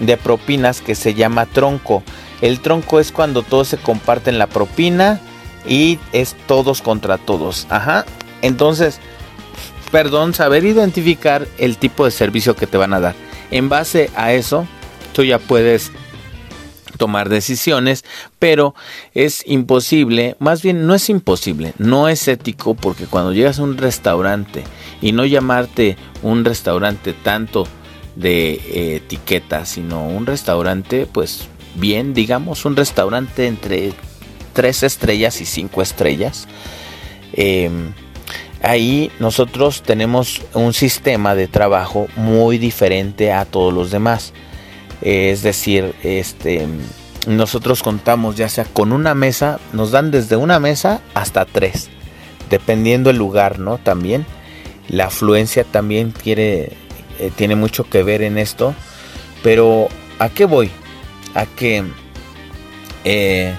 [0.00, 2.02] de propinas que se llama tronco.
[2.40, 5.20] El tronco es cuando todos se comparten la propina
[5.66, 7.66] y es todos contra todos.
[7.70, 8.04] Ajá.
[8.42, 9.00] Entonces,
[9.90, 13.14] perdón, saber identificar el tipo de servicio que te van a dar.
[13.50, 14.66] En base a eso,
[15.12, 15.92] tú ya puedes
[16.96, 18.04] tomar decisiones,
[18.38, 18.74] pero
[19.14, 23.76] es imposible, más bien no es imposible, no es ético porque cuando llegas a un
[23.76, 24.64] restaurante
[25.00, 27.66] y no llamarte un restaurante tanto
[28.16, 33.92] de eh, etiqueta, sino un restaurante pues bien, digamos un restaurante entre
[34.52, 36.48] tres estrellas y cinco estrellas,
[37.34, 37.92] em,
[38.62, 44.32] ahí nosotros tenemos un sistema de trabajo muy diferente a todos los demás
[45.02, 46.66] es decir, este,
[47.26, 51.88] nosotros contamos ya sea con una mesa, nos dan desde una mesa hasta tres,
[52.50, 53.78] dependiendo el lugar, ¿no?
[53.78, 54.24] También
[54.88, 56.72] la afluencia también quiere,
[57.18, 58.74] eh, tiene mucho que ver en esto,
[59.42, 60.70] pero ¿a qué voy?
[61.34, 61.84] A que
[63.04, 63.54] eh,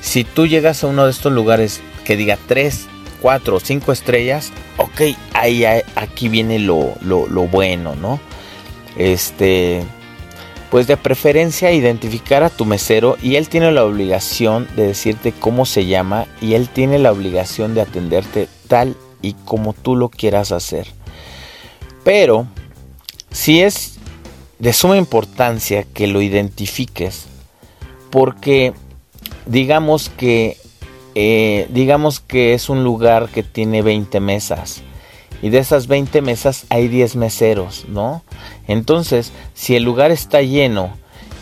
[0.00, 2.86] si tú llegas a uno de estos lugares que diga tres,
[3.20, 8.20] cuatro cinco estrellas, ok, ahí, aquí viene lo, lo, lo bueno, ¿no?
[8.96, 9.82] Este
[10.72, 15.66] pues de preferencia identificar a tu mesero y él tiene la obligación de decirte cómo
[15.66, 20.50] se llama y él tiene la obligación de atenderte tal y como tú lo quieras
[20.50, 20.86] hacer.
[22.04, 22.46] Pero
[23.30, 23.98] si es
[24.60, 27.26] de suma importancia que lo identifiques
[28.08, 28.72] porque
[29.44, 30.56] digamos que
[31.14, 34.80] eh, digamos que es un lugar que tiene 20 mesas
[35.42, 38.22] y de esas 20 mesas hay 10 meseros, ¿no?
[38.66, 40.90] Entonces, si el lugar está lleno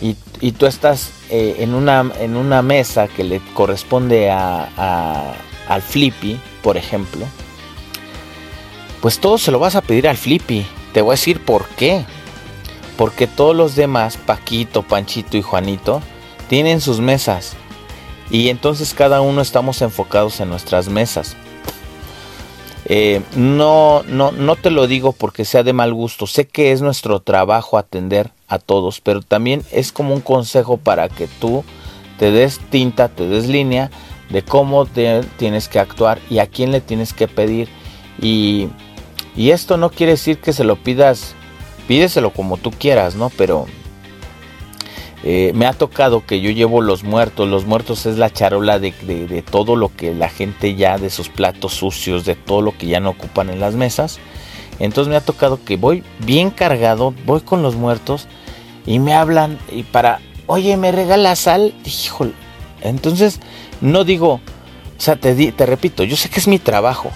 [0.00, 5.34] y, tú estás eh, en, una, mesa que le corresponde a,
[5.68, 7.26] al Flippy, por ejemplo,
[9.00, 10.66] pues todo se lo vas a pedir al Flippy.
[10.92, 12.04] Te voy a decir por qué.
[12.96, 16.02] Porque todos los demás, Paquito, Panchito y Juanito,
[16.48, 17.54] tienen sus mesas.
[18.30, 21.36] Y entonces cada uno estamos enfocados en nuestras mesas.
[22.92, 26.26] Eh, no, no, no te lo digo porque sea de mal gusto.
[26.26, 31.08] Sé que es nuestro trabajo atender a todos, pero también es como un consejo para
[31.08, 31.62] que tú
[32.18, 33.92] te des tinta, te des línea
[34.28, 37.68] de cómo te tienes que actuar y a quién le tienes que pedir.
[38.20, 38.70] Y,
[39.36, 41.36] y esto no quiere decir que se lo pidas,
[41.86, 43.30] pídeselo como tú quieras, ¿no?
[43.30, 43.66] Pero
[45.22, 47.48] eh, me ha tocado que yo llevo los muertos.
[47.48, 51.74] Los muertos es la charola de, todo lo que la gente ya, de sus platos
[51.74, 54.18] sucios, de todo lo que ya no ocupan en las mesas.
[54.78, 58.28] Entonces me ha tocado que voy bien cargado, voy con los muertos
[58.86, 61.74] y me hablan y para, oye, me regala sal.
[61.84, 62.32] Híjole.
[62.80, 63.40] Entonces
[63.82, 64.40] no digo, o
[64.96, 67.10] sea, te, te repito, yo sé que es mi trabajo,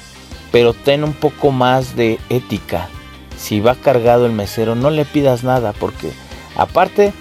[0.53, 2.89] pero ten un poco más de ética.
[3.39, 6.13] Si va cargado el mesero, no le pidas nada porque
[6.57, 7.15] aparte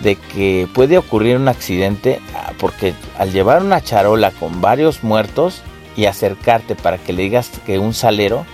[0.00, 5.62] de que puede ocurrir un accidente ah, porque al llevar una charola con varios muertos
[5.96, 8.44] y acercarte para que le digas que un salero,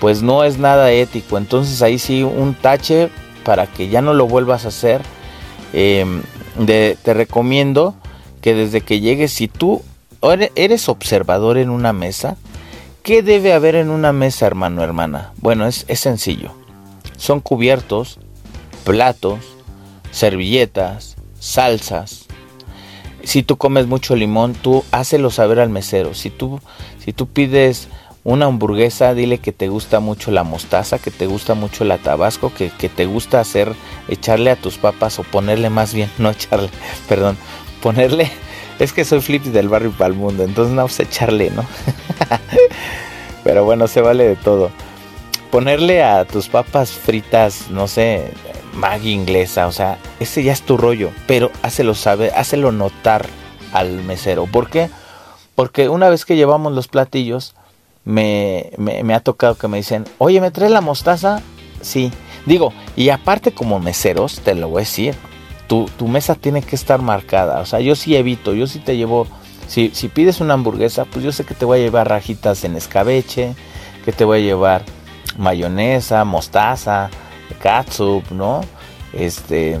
[0.00, 1.36] pues no es nada ético.
[1.38, 3.10] Entonces ahí sí un tache
[3.44, 5.02] para que ya no lo vuelvas a hacer.
[5.72, 6.22] Em,
[6.66, 7.94] te recomiendo
[8.40, 9.82] que desde que llegues, si tú
[10.54, 12.36] eres observador en una mesa,
[13.02, 15.32] ¿qué debe haber en una mesa, hermano, hermana?
[15.36, 16.52] Bueno, es, es sencillo.
[17.16, 18.18] Son cubiertos,
[18.84, 19.38] platos,
[20.12, 22.26] servilletas, salsas.
[23.24, 26.14] Si tú comes mucho limón, tú hácelo saber al mesero.
[26.14, 26.60] Si tú,
[27.04, 27.88] si tú pides
[28.24, 32.52] una hamburguesa, dile que te gusta mucho la mostaza, que te gusta mucho la tabasco,
[32.54, 33.72] que, te gusta hacer,
[34.08, 36.70] echarle a tus papas o ponerle más bien, no echarle,
[37.08, 37.36] perdón,
[37.82, 38.30] ponerle,
[38.78, 41.64] es que soy flip del barrio para el mundo, entonces no a echarle, ¿no?
[43.44, 44.70] Pero bueno, se vale de todo.
[45.50, 48.30] Ponerle a tus papas fritas, no sé,
[48.72, 53.26] magia inglesa, o sea, ese ya es tu rollo, pero hácelo saber, hácelo notar
[53.72, 54.46] al mesero.
[54.46, 54.90] ¿Por qué?
[55.54, 57.54] Porque una vez que llevamos los platillos,
[58.04, 61.40] me, me, ha tocado que me dicen, oye, ¿me traes la mostaza?
[61.80, 62.10] Sí.
[62.46, 65.14] Digo, y aparte como meseros, te lo voy a decir,
[65.68, 67.60] tu, tu, mesa tiene que estar marcada.
[67.60, 69.26] O sea, yo sí evito, yo sí te llevo,
[69.68, 72.74] si, si pides una hamburguesa, pues yo sé que te voy a llevar rajitas en
[72.74, 73.54] escabeche,
[74.04, 74.84] que te voy a llevar
[75.38, 77.10] mayonesa, mostaza,
[77.54, 78.62] catsup, ¿no?
[79.12, 79.78] Este,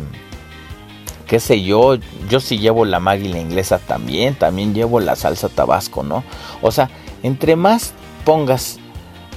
[1.26, 1.96] qué sé yo,
[2.28, 6.24] yo sí llevo la máguila inglesa también, también llevo la salsa tabasco, ¿no?
[6.60, 6.90] O sea,
[7.22, 8.78] entre más pongas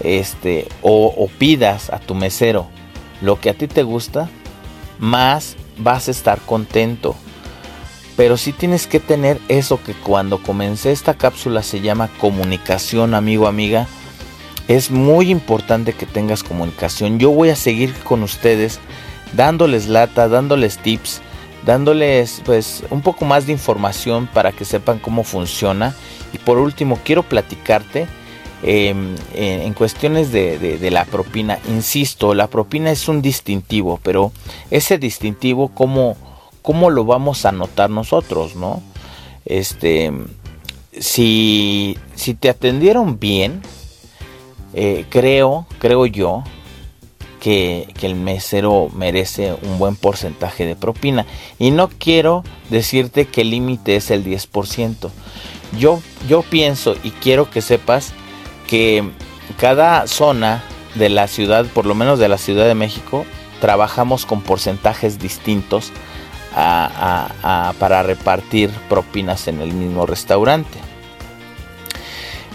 [0.03, 2.67] este o, o pidas a tu mesero
[3.21, 4.29] lo que a ti te gusta,
[4.99, 7.15] más vas a estar contento.
[8.17, 13.47] Pero sí tienes que tener eso que cuando comencé esta cápsula se llama comunicación, amigo,
[13.47, 13.87] amiga
[14.67, 17.19] es muy importante que tengas comunicación.
[17.19, 18.79] Yo voy a seguir con ustedes
[19.33, 21.21] dándoles lata, dándoles tips,
[21.65, 25.95] dándoles pues un poco más de información para que sepan cómo funciona.
[26.33, 28.07] Y por último, quiero platicarte
[28.63, 31.59] em, en cuestiones de, la propina.
[31.69, 34.31] Insisto, la propina es un distintivo, pero
[34.71, 36.17] ese distintivo, ¿cómo,
[36.61, 38.81] cómo lo vamos a notar nosotros, no?
[39.45, 40.11] Este,
[40.99, 43.61] si, si te atendieron bien,
[44.75, 46.43] eh, creo, creo yo,
[47.39, 51.25] que, el mesero merece un buen porcentaje de propina.
[51.59, 55.09] Y no quiero decirte que el límite es el 10%.
[55.79, 58.13] Yo, yo pienso y quiero que sepas
[58.67, 59.09] que
[59.57, 60.63] cada zona
[60.95, 63.25] de la ciudad, por lo menos de la Ciudad de México,
[63.61, 65.91] trabajamos con porcentajes distintos
[66.53, 70.79] para repartir propinas en el mismo restaurante.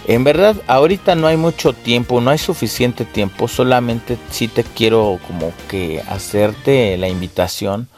[0.06, 5.18] En verdad, ahorita no hay mucho tiempo, no hay suficiente tiempo, solamente sí te quiero
[5.26, 7.88] como que hacerte la invitación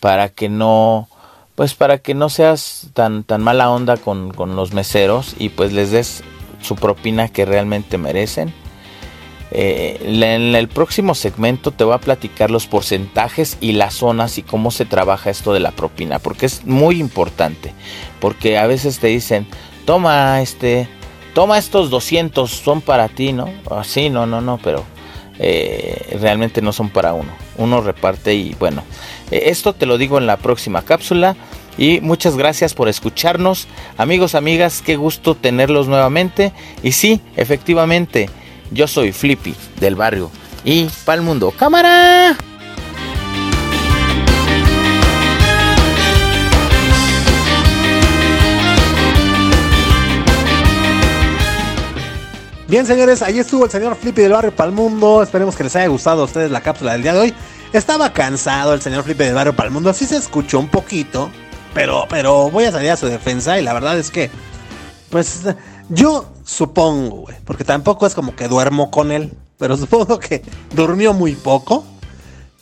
[0.00, 1.08] para que no,
[1.54, 5.92] pues para que no seas tan, tan mala onda con, los meseros y pues les
[5.92, 6.22] des
[6.60, 8.52] su propina que realmente merecen.
[9.50, 14.42] Eh, en el próximo segmento te voy a platicar los porcentajes y las zonas y
[14.42, 17.72] cómo se trabaja esto de la propina, porque es muy importante,
[18.20, 19.46] porque a veces te dicen,
[19.86, 20.88] toma este
[21.34, 23.52] toma estos 200, son para ti, ¿no?
[23.70, 24.84] Así, no, no, no, pero
[25.38, 27.30] eh, realmente no son para uno.
[27.58, 28.82] Uno reparte y bueno,
[29.30, 31.36] eh, esto te lo digo en la próxima cápsula.
[31.76, 33.66] Y muchas gracias por escucharnos.
[33.98, 36.52] Amigos, amigas, qué gusto tenerlos nuevamente.
[36.84, 38.30] Y sí, efectivamente,
[38.70, 40.30] yo soy Flippy del barrio
[40.64, 41.50] y para el mundo.
[41.50, 42.36] ¡Cámara!
[52.74, 55.22] Bien, señores, ahí estuvo el señor Flippy del barrio para el mundo.
[55.22, 57.34] Esperemos que les haya gustado a ustedes la cápsula del día de hoy.
[57.72, 59.90] estaba cansado el señor Felipe de Barrio para el mundo.
[59.90, 61.30] Así se escuchó un poquito,
[61.72, 64.28] pero, pero voy a salir a su defensa y la verdad es que,
[65.08, 65.42] pues,
[65.88, 70.42] yo supongo, güey, porque tampoco es como que duermo con él, pero supongo que
[70.74, 71.86] durmió muy poco.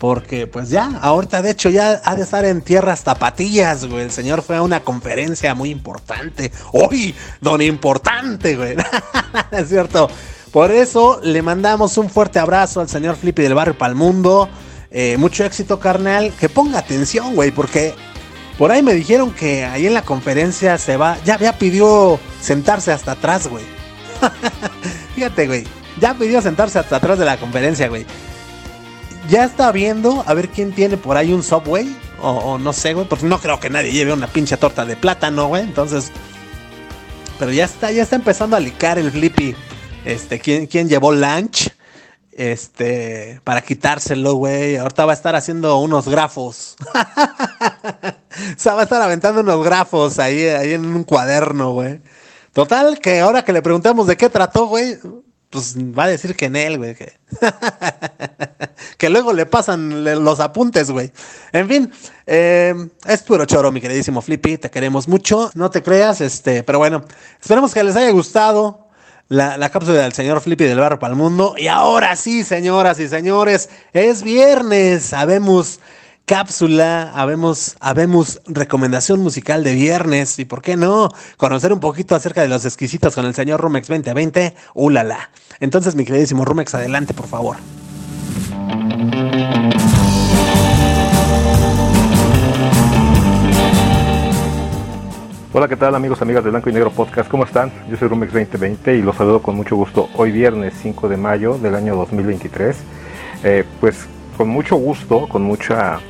[0.02, 4.02] Porque pues ya, ahorita de hecho ya ha de estar en tierras tapatillas, güey.
[4.02, 6.50] El señor fue a una conferencia muy importante.
[6.72, 7.14] ¡Uy!
[7.40, 8.74] Don importante, güey.
[9.52, 10.10] es cierto.
[10.50, 14.48] Por eso le mandamos un fuerte abrazo al señor Flippy del barrio Palmundo.
[14.90, 16.32] Eh, mucho éxito, carnal.
[16.32, 17.94] Que ponga atención, güey, porque
[18.58, 21.16] por ahí me dijeron que ahí en la conferencia se va.
[21.24, 23.64] Ya, ya pidió sentarse hasta atrás, güey.
[25.14, 25.64] Fíjate, güey.
[26.00, 28.04] Ya pidió sentarse hasta atrás de la conferencia, güey
[29.32, 31.96] ya está viendo a ver quién tiene por ahí un Subway.
[32.20, 33.08] O, no sé, güey.
[33.08, 35.62] Porque no creo que nadie lleve una pinche torta de plátano, güey.
[35.62, 36.12] Entonces.
[37.38, 39.56] Pero ya está, ya está empezando a licar el Flippy.
[40.04, 41.70] Este, ¿quién, quién llevó lunch?
[42.30, 44.76] Este, para quitárselo, güey.
[44.76, 46.76] Ahorita va a estar haciendo unos grafos.
[46.94, 52.02] o sea, va a estar aventando unos grafos ahí, ahí en un cuaderno, güey.
[52.52, 54.98] Total, que ahora que le preguntamos de qué trató, güey,
[55.52, 56.94] pues va a decir que en él, güey.
[56.94, 57.12] Que,
[58.98, 61.12] que luego le pasan los apuntes, güey.
[61.52, 61.92] En fin,
[62.26, 62.74] eh,
[63.06, 64.56] es puro choro, mi queridísimo Flippy.
[64.56, 65.50] Te queremos mucho.
[65.54, 67.04] No te creas, este, pero bueno,
[67.40, 68.88] esperemos que les haya gustado.
[69.28, 71.54] La, la cápsula del señor Flippy del Barro para el Mundo.
[71.56, 75.04] Y ahora sí, señoras y señores, es viernes.
[75.04, 75.80] Sabemos
[76.26, 82.42] cápsula, habemos, habemos recomendación musical de viernes y por qué no conocer un poquito acerca
[82.42, 85.30] de los exquisitos con el señor Rumex 2020, ulala.
[85.60, 87.56] Entonces, mi queridísimo Rumex, adelante, por favor.
[95.54, 97.28] Hola, ¿qué tal amigos, amigas de Blanco y Negro Podcast?
[97.28, 97.70] ¿Cómo están?
[97.90, 101.58] Yo soy Rumex 2020 y los saludo con mucho gusto hoy viernes 5 de mayo
[101.58, 102.76] del año 2023.
[103.44, 104.06] Eh, pues
[104.38, 106.00] con mucho gusto, con mucha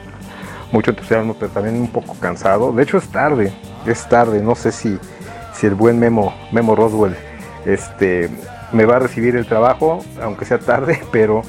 [0.73, 2.73] mucho entusiasmo, pero también un poco cansado.
[2.73, 3.53] De hecho es tarde,
[3.87, 4.43] es tarde.
[4.43, 4.99] No sé si,
[5.55, 7.15] si el buen Memo, Memo Roswell,
[7.65, 8.31] este,
[8.73, 11.43] me va a recibir el trabajo, aunque sea tarde, pero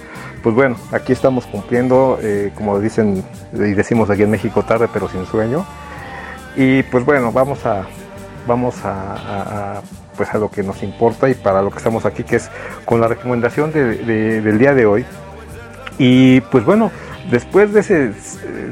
[0.43, 5.07] pues bueno, aquí estamos cumpliendo, eh, como dicen y decimos aquí en México, tarde pero
[5.07, 5.65] sin sueño.
[6.55, 7.84] Y pues bueno, vamos a,
[8.45, 9.82] vamos a,
[10.17, 12.51] pues a lo que nos importa y para lo que estamos aquí, que es
[12.86, 15.05] con la recomendación del día de hoy.
[15.97, 16.91] Y pues bueno,
[17.30, 18.13] Después de ese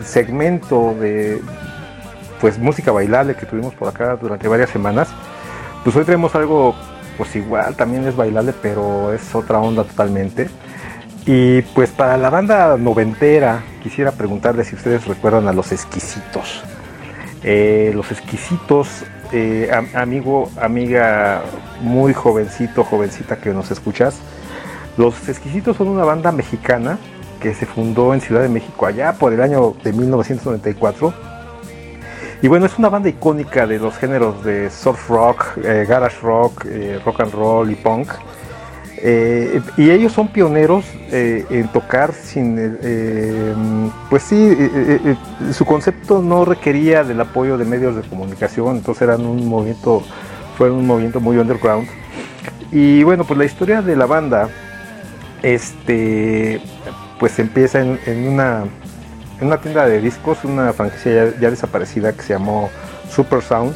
[0.04, 1.42] segmento de
[2.40, 5.08] pues música bailable que tuvimos por acá durante varias semanas,
[5.84, 6.76] pues hoy tenemos algo
[7.18, 10.50] pues igual, también es bailable, pero es otra onda totalmente.
[11.26, 16.64] Y pues para la banda noventera, quisiera preguntarles si ustedes recuerdan a los exquisitos.
[17.44, 21.44] Eh, los exquisitos, eh, amigo, amiga
[21.82, 24.16] muy jovencito, jovencita que nos escuchas.
[24.98, 26.98] Los exquisitos son una banda mexicana
[27.42, 31.14] que se fundó en Ciudad de México allá por el año de 1994.
[32.44, 36.66] Y bueno, es una banda icónica de los géneros de surf rock, eh, garage rock,
[36.66, 38.10] eh, rock and roll y punk.
[39.04, 42.78] Eh, y ellos son pioneros en tocar sin,
[44.10, 44.56] pues sí,
[45.52, 50.04] su concepto no requería del apoyo de medios de comunicación, entonces eran un movimiento,
[50.56, 51.88] fueron un movimiento muy underground.
[52.72, 54.50] Y bueno, pues la historia de la banda,
[55.42, 56.62] este,
[57.22, 58.64] pues empieza en, una,
[59.40, 62.72] en una tienda de discos, una franquicia ya, desaparecida que se llamó
[63.12, 63.76] Super Sound,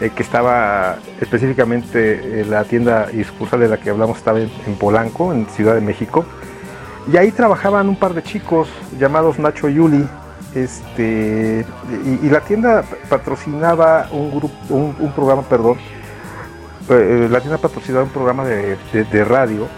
[0.00, 5.44] eh, que estaba específicamente la tienda y de la que hablamos estaba en, Polanco, en
[5.48, 6.24] Ciudad de México.
[7.12, 8.66] Y ahí trabajaban un par de chicos
[8.98, 10.08] llamados Nacho Yuli.
[10.54, 11.66] Este,
[12.22, 15.76] y, la tienda patrocinaba un grupo, un, programa, perdón,
[16.88, 19.68] eh, la tienda patrocinaba un programa de, de radio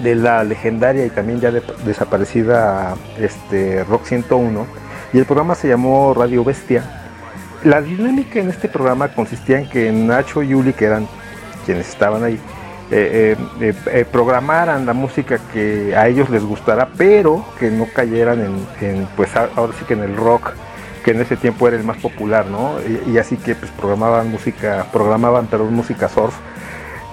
[0.00, 4.66] de la legendaria y también ya desaparecida este, Rock 101
[5.14, 6.82] y el programa se llamó Radio Bestia.
[7.62, 11.06] La dinámica en este programa consistía en que Nacho y Yuli, que eran
[11.64, 12.38] quienes estaban ahí,
[12.90, 18.40] eh, eh, eh, programaran la música que a ellos les gustara, pero que no cayeran
[18.80, 20.50] en, pues ahora sí que en el rock,
[21.04, 22.74] que en ese tiempo era el más popular, ¿no?
[23.06, 26.34] Y, así que pues programaban música, programaban pero música surf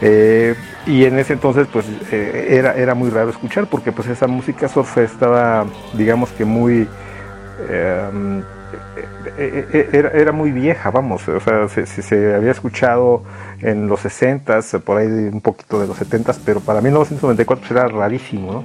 [0.02, 0.56] eh,
[0.88, 4.68] y en ese entonces pues eh, era, era muy raro escuchar porque pues esa música
[4.68, 6.88] surf estaba digamos que muy
[7.70, 8.44] eh,
[9.94, 13.24] era, muy vieja, vamos, o sea, se, había escuchado
[13.62, 17.88] en los 60s, por ahí un poquito de los 70s, pero para 1994 pues, era
[17.88, 18.64] rarísimo,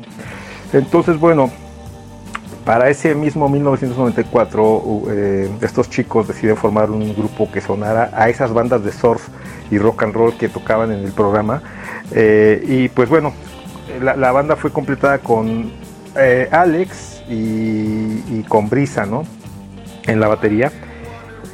[0.73, 1.51] Entonces, bueno,
[2.65, 5.03] para ese mismo 1994
[5.61, 9.29] estos chicos deciden formar un grupo que sonara a esas bandas de surf
[9.71, 11.63] y rock and roll que tocaban en el programa.
[12.13, 13.33] Eh, y pues bueno,
[14.01, 15.73] la, banda fue completada con
[16.17, 19.25] eh, Alex y, con Brisa, ¿no?
[20.07, 20.73] En la batería.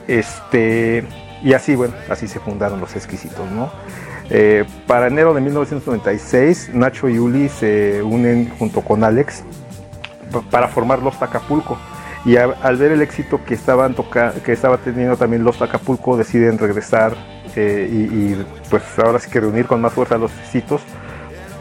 [0.08, 1.04] Este,
[1.42, 3.70] y así, bueno, así se fundaron los exquisitos, ¿no?
[4.30, 9.44] Eh, para enero de 1996, Nacho y Uli se unen junto con Alex
[10.50, 11.78] para formar Los Acapulco.
[12.24, 13.96] Y al ver el éxito que, estaban
[14.44, 17.16] que estaba teniendo también Los Acapulco, deciden regresar
[17.56, 18.36] eh, y,
[18.70, 20.82] pues ahora sí que reunir con más fuerza los exquisitos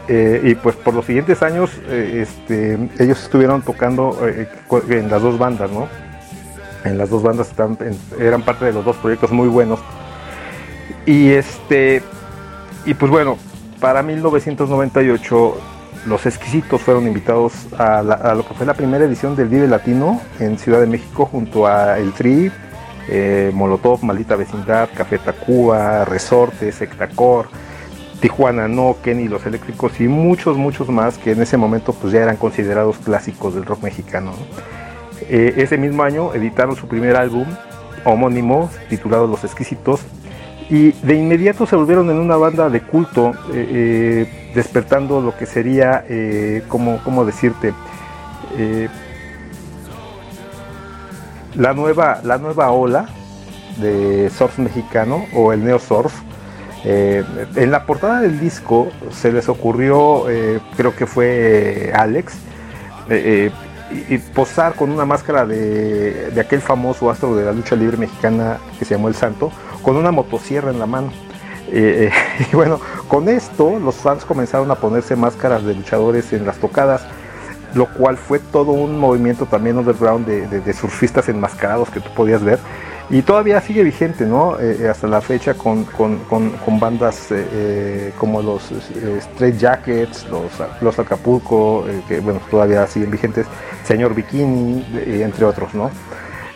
[0.08, 4.18] eh, y pues por los siguientes años este, ellos estuvieron tocando
[4.88, 5.88] en las dos bandas, ¿no?
[6.84, 7.52] En las dos bandas
[8.18, 9.80] eran parte de los dos proyectos muy buenos.
[11.06, 12.02] Y este
[12.84, 13.36] y pues bueno,
[13.80, 15.71] para 1998
[16.06, 18.02] los exquisitos fueron invitados a,
[18.34, 21.98] lo que fue la primera edición del Vive Latino en Ciudad de México junto a
[21.98, 22.50] El Tri,
[23.08, 27.48] eh, Molotov, Maldita Vecindad, Café Tacuba, Resortes, Sectacor,
[28.20, 32.20] Tijuana No, Kenny Los Eléctricos y muchos, muchos más que en ese momento pues ya
[32.22, 34.32] eran considerados clásicos del rock mexicano.
[35.28, 37.46] Eh, ese mismo año editaron su primer álbum
[38.04, 40.00] homónimo titulado Los Exquisitos
[40.70, 45.46] y de inmediato se volvieron en una banda de culto, eh, eh, despertando lo que
[45.46, 47.74] sería, eh, como, ¿cómo decirte?
[51.54, 53.06] la, nueva, la nueva ola
[53.78, 56.12] de surf mexicano o el neo surf.
[56.84, 60.24] en la portada del disco se les ocurrió,
[60.76, 62.34] creo que fue Alex,
[64.34, 68.94] posar con una máscara de, aquel famoso astro de la lucha libre mexicana que se
[68.94, 69.50] llamó El Santo,
[69.82, 71.12] con una motosierra en la mano.
[71.68, 76.46] Eh, eh, y bueno, con esto los fans comenzaron a ponerse máscaras de luchadores en
[76.46, 77.02] las tocadas,
[77.74, 82.58] lo cual fue todo un movimiento también underground de, surfistas enmascarados que tú podías ver.
[83.10, 84.58] Y todavía sigue vigente, ¿no?
[84.58, 85.86] Eh, hasta la fecha con,
[86.80, 87.28] bandas
[88.18, 93.46] como los Straight Jackets, los, los Acapulco, que bueno, todavía siguen vigentes,
[93.84, 94.86] Señor Bikini,
[95.22, 95.90] entre otros, ¿no?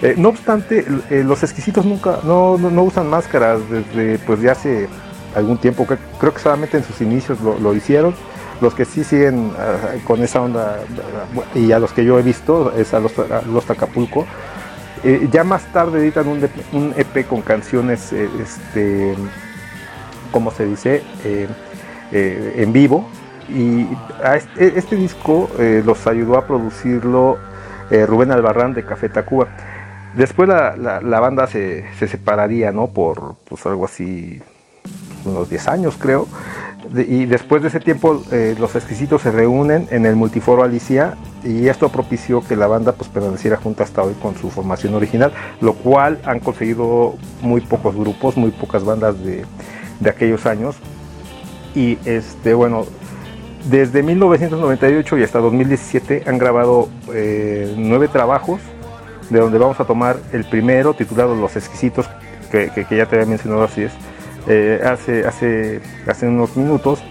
[0.03, 4.89] Eh, no obstante, eh, los exquisitos nunca, no, usan máscaras desde pues ya hace
[5.35, 8.15] algún tiempo, creo que solamente en sus inicios lo, hicieron.
[8.61, 10.79] Los que sí siguen ah, con esa onda
[11.55, 13.13] y a los que yo he visto es a los,
[13.47, 14.27] los Acapulco.
[15.05, 19.15] Eh, ya más tarde editan un, EP e con canciones, este,
[20.33, 21.03] como se dice,
[22.13, 23.09] en vivo.
[23.49, 23.87] Y
[24.35, 25.51] este, este disco
[25.85, 27.39] los ayudó a producirlo
[27.91, 29.49] Rubén Albarrán de Café Tacuba.
[30.17, 32.87] Después la, banda se, separaría, ¿no?
[32.87, 34.41] Por pues, algo así,
[35.27, 36.27] unos 10 años creo.
[36.97, 41.69] y después de ese tiempo eh, los exquisitos se reúnen en el multiforo Alicia y
[41.69, 45.75] esto propició que la banda pues permaneciera junta hasta hoy con su formación original, lo
[45.75, 49.45] cual han conseguido muy pocos grupos, muy pocas bandas de,
[50.09, 50.77] aquellos años.
[51.75, 52.87] Y este, bueno,
[53.69, 58.61] desde 1998 y hasta 2017 han grabado eh, nueve trabajos
[59.31, 62.09] de donde vamos a tomar el primero, titulado Los Exquisitos,
[62.51, 63.93] que, ya te había mencionado así es,
[64.49, 67.03] eh, hace, hace, hace unos minutos.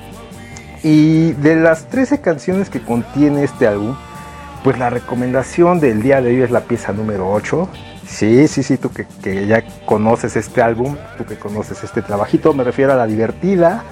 [0.83, 3.95] Y de las 13 canciones que contiene este álbum,
[4.63, 7.69] pues la recomendación del día de hoy es la pieza número 8.
[8.07, 12.53] Sí, sí, sí, tú que, que ya conoces este álbum, tú que conoces este trabajito,
[12.53, 13.83] me refiero a la divertida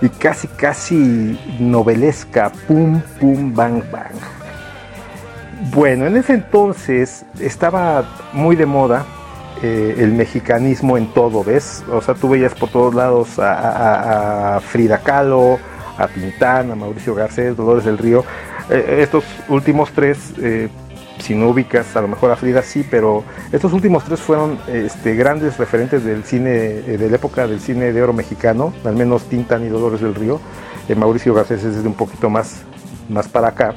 [0.00, 4.37] y casi, casi novelesca, pum, pum, bang, bang.
[5.60, 9.04] Bueno, en ese entonces estaba muy de moda
[9.60, 11.82] eh, el mexicanismo en todo, ¿ves?
[11.90, 15.58] O sea, tú veías por todos lados a, Frida Kahlo,
[15.96, 18.24] a Tintán, a Mauricio Garcés, Dolores del Río.
[18.70, 20.68] Eh, estos últimos tres, eh,
[21.18, 25.16] si no ubicas a lo mejor a Frida sí, pero estos últimos tres fueron este,
[25.16, 29.66] grandes referentes del cine, de la época del cine de oro mexicano, al menos Tintán
[29.66, 30.40] y Dolores del Río.
[30.96, 32.62] Mauricio Garcés es de un poquito más,
[33.08, 33.74] más para acá.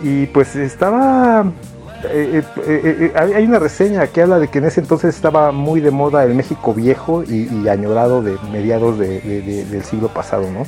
[0.00, 1.44] Y pues estaba...
[2.04, 5.80] Eh, eh, eh, hay una reseña que habla de que en ese entonces estaba muy
[5.80, 10.66] de moda el México viejo y, añorado de mediados del siglo pasado, ¿no?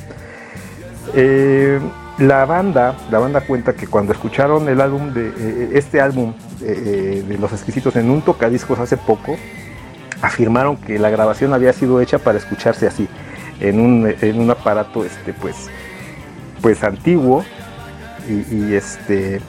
[2.19, 7.53] la banda, la banda cuenta que cuando escucharon el álbum de este álbum de Los
[7.53, 9.37] Exquisitos en un tocadiscos hace poco,
[10.21, 13.07] afirmaron que la grabación había sido hecha para escucharse así,
[13.61, 15.69] en un, en un aparato este pues
[16.61, 17.43] pues antiguo
[18.29, 19.41] y, este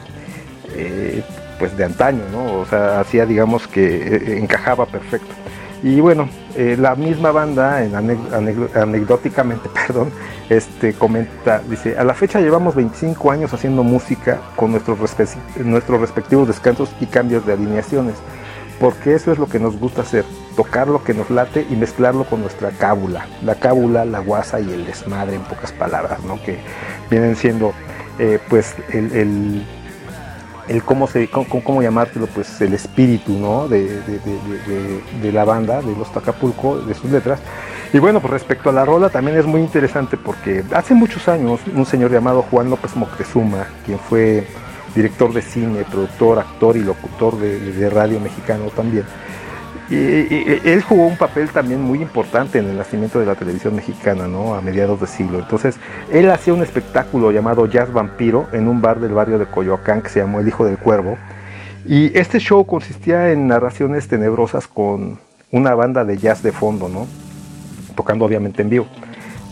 [0.75, 1.23] eh,
[1.59, 2.61] pues de antaño, ¿no?
[2.61, 5.35] O sea, hacía digamos que eh, encajaba perfecto.
[5.83, 10.11] Y bueno, eh, la misma banda, en anecdóticamente, perdón,
[10.51, 14.99] este, comenta, dice, a la fecha llevamos 25 años haciendo música con nuestros,
[15.57, 18.17] nuestros respectivos descansos y cambios de alineaciones,
[18.79, 20.25] porque eso es lo que nos gusta hacer,
[20.55, 24.71] tocar lo que nos late y mezclarlo con nuestra cábula, la cábula, la guasa y
[24.71, 26.43] el desmadre en pocas palabras, ¿no?
[26.43, 26.59] Que
[27.11, 27.73] vienen siendo
[28.23, 29.65] eh, pues el,
[30.69, 33.67] el cómo, se, cómo, llamártelo, pues el espíritu ¿no?
[33.67, 37.41] de, la banda, de los Tacapulco, de sus letras.
[37.95, 41.61] Y bueno, pues respecto a la rola también es muy interesante porque hace muchos años
[41.75, 44.47] un señor llamado Juan López Moctezuma, quien fue
[44.95, 49.07] director de cine, productor, actor y locutor de radio mexicano también,
[49.91, 54.29] y, él jugó un papel también muy importante en el nacimiento de la televisión mexicana,
[54.29, 54.55] ¿no?
[54.55, 55.41] A mediados de siglo.
[55.41, 55.77] Entonces,
[56.13, 60.09] él hacía un espectáculo llamado Jazz Vampiro en un bar del barrio de Coyoacán que
[60.09, 61.19] se llamó El Hijo del Cuervo.
[61.85, 65.19] Y este show consistía en narraciones tenebrosas con
[65.51, 67.09] una banda de jazz de fondo, ¿no?
[67.97, 68.87] Tocando obviamente en vivo.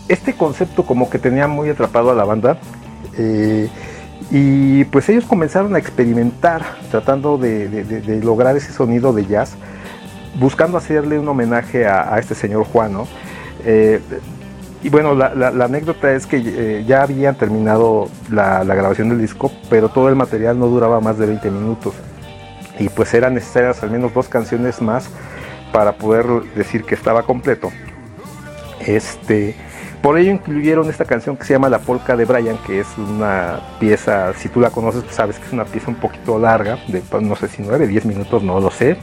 [0.07, 2.59] Este concepto como que tenía muy atrapado a la banda.
[3.17, 3.69] Eh,
[4.31, 9.57] y pues ellos comenzaron a experimentar tratando de lograr ese sonido de jazz
[10.35, 13.09] buscando hacerle un homenaje a, este señor Juan, ¿no?
[13.65, 14.01] Eh,
[14.83, 19.89] y bueno, la, anécdota es que eh, ya habían terminado la, grabación del disco, pero
[19.89, 21.95] todo el material no duraba más de 20 minutos.
[22.79, 25.11] Y pues eran necesarias al menos dos canciones más
[25.73, 27.73] para poder decir que estaba completo.
[28.87, 29.57] Este,
[30.01, 33.59] por ello incluyeron esta canción que se llama La Polca de Brian, que es una
[33.81, 37.03] pieza, si tú la conoces, pues sabes que es una pieza un poquito larga, de
[37.21, 38.97] no sé si 9, 10 minutos, no lo sé,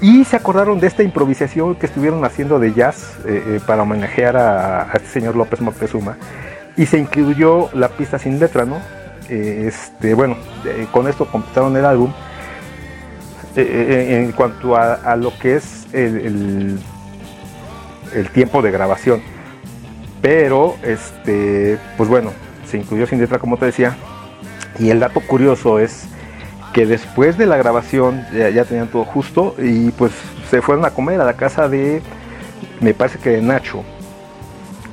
[0.00, 4.36] y se acordaron de esta improvisación que estuvieron haciendo de jazz eh, eh, para homenajear
[4.36, 6.18] a, este señor López Moctezuma.
[6.76, 8.78] Y se incluyó la pista sin letra, ¿no?
[9.30, 10.36] Eh, este, bueno,
[10.92, 12.12] con esto completaron el álbum.
[13.56, 16.78] en cuanto a, lo que es el,
[18.12, 19.22] el, tiempo de grabación.
[20.20, 22.32] Pero, este, pues bueno,
[22.66, 23.96] se incluyó sin letra, como te decía.
[24.78, 26.06] Y el dato curioso es
[26.76, 30.12] que después de la grabación ya, tenían todo justo y pues
[30.50, 32.02] se fueron a comer a la casa de,
[32.82, 33.82] me parece que de Nacho.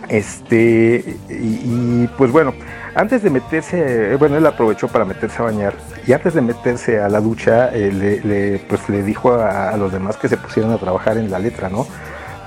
[0.08, 2.54] Este, y, pues bueno,
[2.96, 5.74] antes de meterse, bueno, él aprovechó para meterse a bañar
[6.08, 10.16] y antes de meterse a la ducha, eh, le, pues le dijo a, los demás
[10.16, 11.86] que se pusieran a trabajar en la letra, ¿no?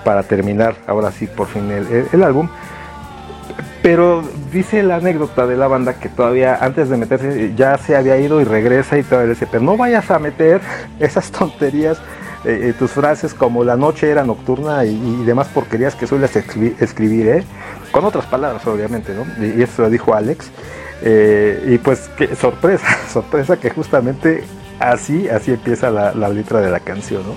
[0.02, 2.48] Para terminar ahora sí por fin el álbum.
[3.82, 4.22] Pero
[4.52, 8.40] dice la anécdota de la banda que todavía antes de meterse ya se había ido
[8.40, 10.60] y regresa y todavía dice, pero no vayas a meter
[10.98, 11.98] esas tonterías,
[12.44, 17.28] eh, eh, tus frases como la noche era nocturna y, demás porquerías que sueles escribir,
[17.28, 17.44] ¿eh?
[17.90, 19.24] con otras palabras obviamente, ¿no?
[19.44, 20.50] Y, eso lo dijo Alex.
[21.02, 24.44] y pues qué sorpresa, sorpresa que justamente
[24.78, 27.36] así, así empieza la, letra de la canción, ¿no?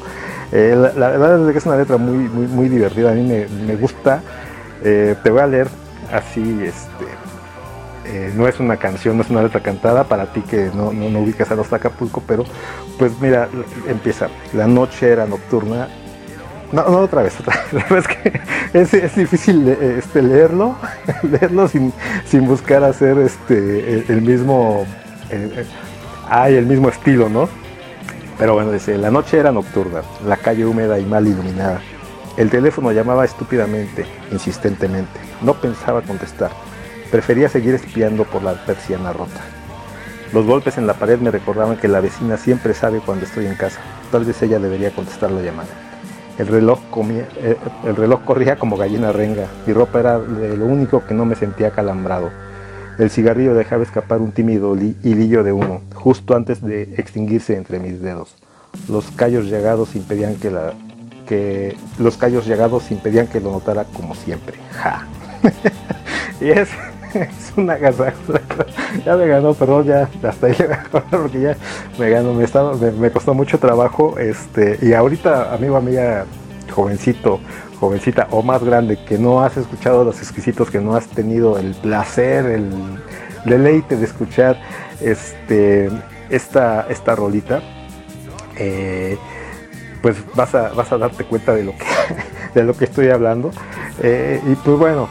[0.51, 4.22] la, verdad es que es una letra muy, muy, divertida, a mí me gusta.
[4.82, 5.68] te voy a leer
[6.12, 7.05] así, este,
[8.05, 11.20] eh, no es una canción, no es una letra cantada para ti que no, no,
[11.20, 12.43] ubicas a los Acapulco, pero
[12.97, 13.47] pues mira,
[13.88, 15.88] empieza, la noche era nocturna.
[16.72, 18.05] No, no otra vez, otra vez.
[18.74, 20.76] es que es, difícil este, leerlo,
[21.24, 21.93] leerlo sin,
[22.47, 24.86] buscar hacer este, el, mismo,
[26.30, 27.47] hay el mismo estilo, ¿no?
[28.39, 31.82] Pero bueno, dice, la noche era nocturna, la calle húmeda y mal iluminada.
[32.39, 35.19] El teléfono llamaba estúpidamente, insistentemente.
[35.41, 36.51] No pensaba contestar.
[37.11, 39.41] Prefería seguir espiando por la persiana rota.
[40.31, 43.55] Los golpes en la pared me recordaban que la vecina siempre sabe cuando estoy en
[43.55, 43.81] casa.
[44.09, 45.67] Tal vez ella debería contestar la llamada.
[46.37, 46.79] El reloj,
[47.09, 49.47] eh, el reloj corría como gallina renga.
[49.67, 52.29] Mi ropa era lo único que no me sentía calambrado.
[52.97, 58.01] El cigarrillo dejaba escapar un tímido hilillo de humo, justo antes de extinguirse entre mis
[58.01, 58.33] dedos.
[58.87, 60.73] Los callos llegados impedían que la
[61.30, 64.57] que los callos llegados impedían que lo notara como siempre.
[64.71, 65.05] Ja.
[66.41, 66.69] y es,
[67.55, 68.34] una agasajo.
[69.05, 70.69] ya me ganó, perdón, ya hasta ahí le
[71.11, 71.55] porque ya
[71.99, 74.17] me ganó, me, estaba, me, costó mucho trabajo.
[74.17, 76.25] Este, y ahorita, amigo, amiga,
[76.73, 77.39] jovencito,
[77.80, 81.75] jovencita o más grande, que no has escuchado los exquisitos, que no has tenido el
[81.75, 82.71] placer, el
[83.45, 84.59] deleite de escuchar
[84.99, 85.91] este,
[86.32, 87.61] esta, esta rolita.
[88.57, 89.15] Eh,
[90.02, 91.86] pues vas a, vas a darte cuenta de lo que,
[92.60, 93.52] de lo que estoy hablando.
[94.02, 95.10] Eh, y pues bueno,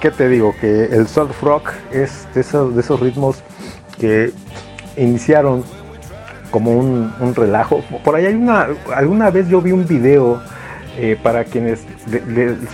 [0.00, 0.54] ¿qué te digo?
[0.60, 3.42] Que el surf rock es de esos, de esos ritmos
[3.98, 4.32] que
[4.96, 5.64] iniciaron
[6.50, 7.82] como un, relajo.
[8.04, 10.40] Por ahí hay una, alguna vez yo vi un video
[10.96, 11.84] eh, para quienes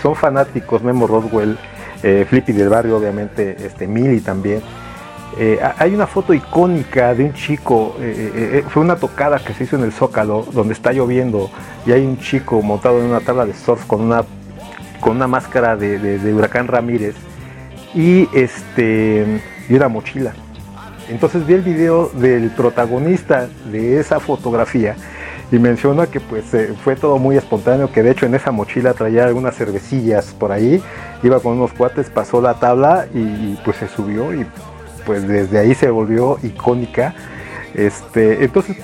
[0.01, 1.57] son fanáticos, Memo Roswell,
[2.03, 4.61] eh, Flippy del barrio, obviamente, este Mili también
[5.37, 9.63] eh, hay una foto icónica de un chico, eh, eh, fue una tocada que se
[9.63, 11.49] hizo en el Zócalo, donde está lloviendo
[11.85, 14.23] y hay un chico montado en una tabla de surf con una,
[14.99, 17.15] con una máscara de, huracán Ramírez
[17.95, 20.33] y, este, y una mochila.
[21.09, 24.95] Entonces vi el video del protagonista de esa fotografía
[25.51, 26.45] y menciona que pues
[26.83, 30.81] fue todo muy espontáneo, que de hecho en esa mochila traía algunas cervecillas por ahí,
[31.23, 34.45] iba con unos cuates, pasó la tabla y, y pues se subió y
[35.05, 37.13] pues desde ahí se volvió icónica.
[37.73, 38.77] Este, entonces,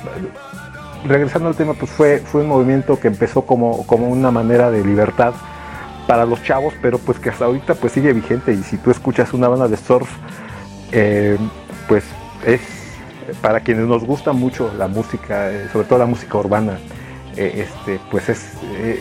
[1.05, 4.83] regresando al tema, pues fue, fue un movimiento que empezó como, como una manera de
[4.83, 5.33] libertad
[6.07, 9.31] para los chavos, pero pues que hasta ahorita pues sigue vigente y si tú escuchas
[9.33, 10.09] una banda de surf,
[10.91, 11.37] eh,
[11.87, 12.03] pues
[12.45, 12.61] es
[13.41, 16.79] para quienes nos gusta mucho la música, eh, sobre todo la música urbana,
[17.37, 18.53] eh, este, pues es,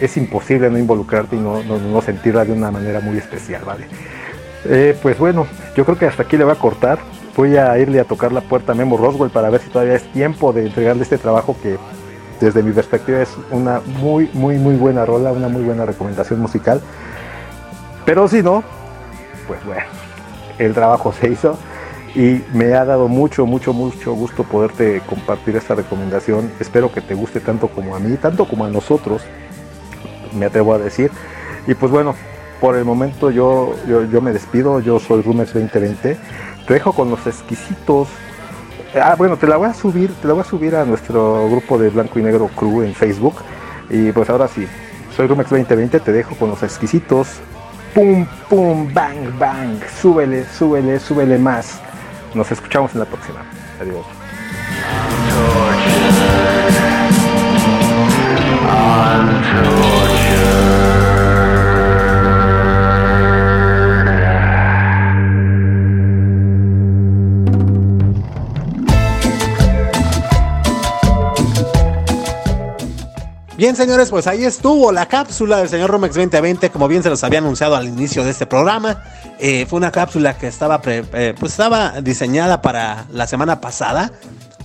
[0.02, 3.86] es, imposible no involucrarte y no, no, sentirla de una manera muy especial, ¿vale?
[5.02, 5.46] Pues bueno,
[5.76, 6.98] yo creo que hasta aquí le voy a cortar.
[7.36, 10.12] Voy a irle a tocar la puerta a Memo Roswell para ver si todavía es
[10.12, 11.78] tiempo de entregarle este trabajo que
[12.40, 16.80] desde mi perspectiva es una muy, muy, muy buena rola, una muy buena recomendación musical.
[18.04, 18.64] Pero si no,
[19.46, 19.84] pues bueno,
[20.58, 21.58] el trabajo se hizo
[22.14, 26.50] y me ha dado mucho, mucho, mucho gusto poderte compartir esta recomendación.
[26.58, 29.22] Espero que te guste tanto como a mí, tanto como a nosotros,
[30.36, 31.10] me atrevo a decir.
[31.66, 32.14] Y pues bueno,
[32.60, 36.16] por el momento yo, yo, me despido, yo soy Rumex 2020.
[36.66, 38.08] Te dejo con los exquisitos.
[38.94, 41.78] Ah, bueno, te la voy a subir, te la voy a subir a nuestro grupo
[41.78, 43.36] de Blanco y Negro Crew en Facebook.
[43.90, 44.66] Y pues ahora sí,
[45.16, 47.40] soy Rumex 2020, te dejo con los exquisitos.
[47.94, 49.78] Pum, pum, bang, bang.
[50.00, 51.80] Súbele, súbele, súbele más.
[52.34, 53.40] Nos escuchamos en la próxima.
[53.80, 54.17] Adiós.
[73.58, 77.24] Bien, señores, pues ahí estuvo la cápsula del señor Romex 2020, como bien se los
[77.24, 79.02] había anunciado al inicio de este programa.
[79.40, 84.12] Eh, fue una cápsula que estaba, eh, pues estaba diseñada para la semana pasada.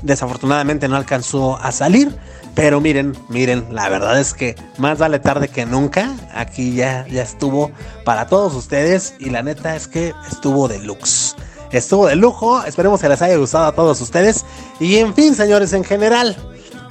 [0.03, 2.15] Desafortunadamente no alcanzó a salir.
[2.53, 6.13] Pero miren, miren, la verdad es que más vale tarde que nunca.
[6.31, 7.71] Aquí ya, ya estuvo
[8.05, 9.15] para todos ustedes.
[9.17, 11.35] Y la neta es que estuvo de lux.
[11.71, 12.63] Estuvo de lujo.
[12.63, 14.45] Esperemos que les haya gustado a todos ustedes.
[14.79, 16.37] Y en fin, señores, en general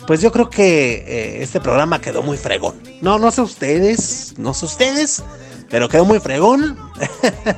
[0.06, 2.80] pues yo creo que eh, este programa quedó muy fregón.
[3.00, 5.22] No, no sé ustedes, no sé ustedes,
[5.70, 6.76] pero quedó muy fregón.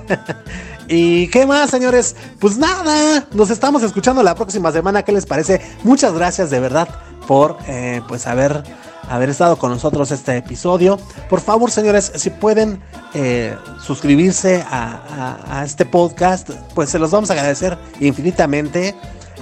[0.88, 2.14] ¿Y qué más, señores?
[2.38, 5.02] Pues nada, nos estamos escuchando la próxima semana.
[5.02, 5.60] ¿Qué les parece?
[5.82, 6.88] Muchas gracias de verdad
[7.26, 8.62] por eh, pues haber,
[9.08, 10.98] haber estado con nosotros este episodio.
[11.30, 12.82] Por favor, señores, si pueden
[13.14, 18.94] eh, suscribirse a este podcast, pues se los vamos a agradecer infinitamente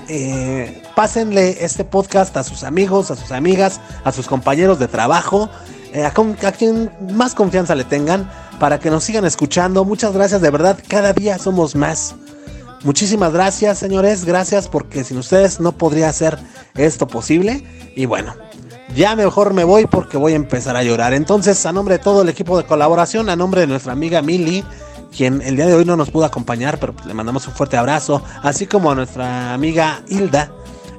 [0.09, 5.49] eh, pásenle este podcast a sus amigos, a sus amigas, a sus compañeros de trabajo,
[5.93, 6.13] eh, a,
[6.53, 9.85] quien más confianza le tengan, para que nos sigan escuchando.
[9.85, 12.15] Muchas gracias, de verdad, cada día somos más.
[12.85, 16.39] Muchísimas gracias, señores, gracias porque sin ustedes no podría ser
[16.75, 17.65] esto posible.
[17.95, 18.35] Y bueno,
[18.97, 21.15] ya mejor me voy porque voy a empezar a llorar.
[21.15, 24.65] Entonces, a nombre de todo el equipo de colaboración, a nombre de nuestra amiga Milly,
[25.17, 28.23] quien el día de hoy no nos pudo acompañar, pero le mandamos un fuerte abrazo,
[28.43, 30.51] así como a nuestra amiga Hilda,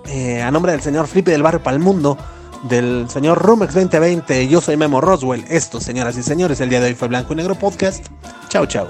[0.07, 2.17] eh, a nombre del señor Flippy del Barrio Palmundo,
[2.63, 6.87] del señor Rumex 2020, yo soy Memo Roswell, esto señoras y señores, el día de
[6.87, 8.05] hoy fue Blanco y Negro Podcast,
[8.49, 8.87] chao chao.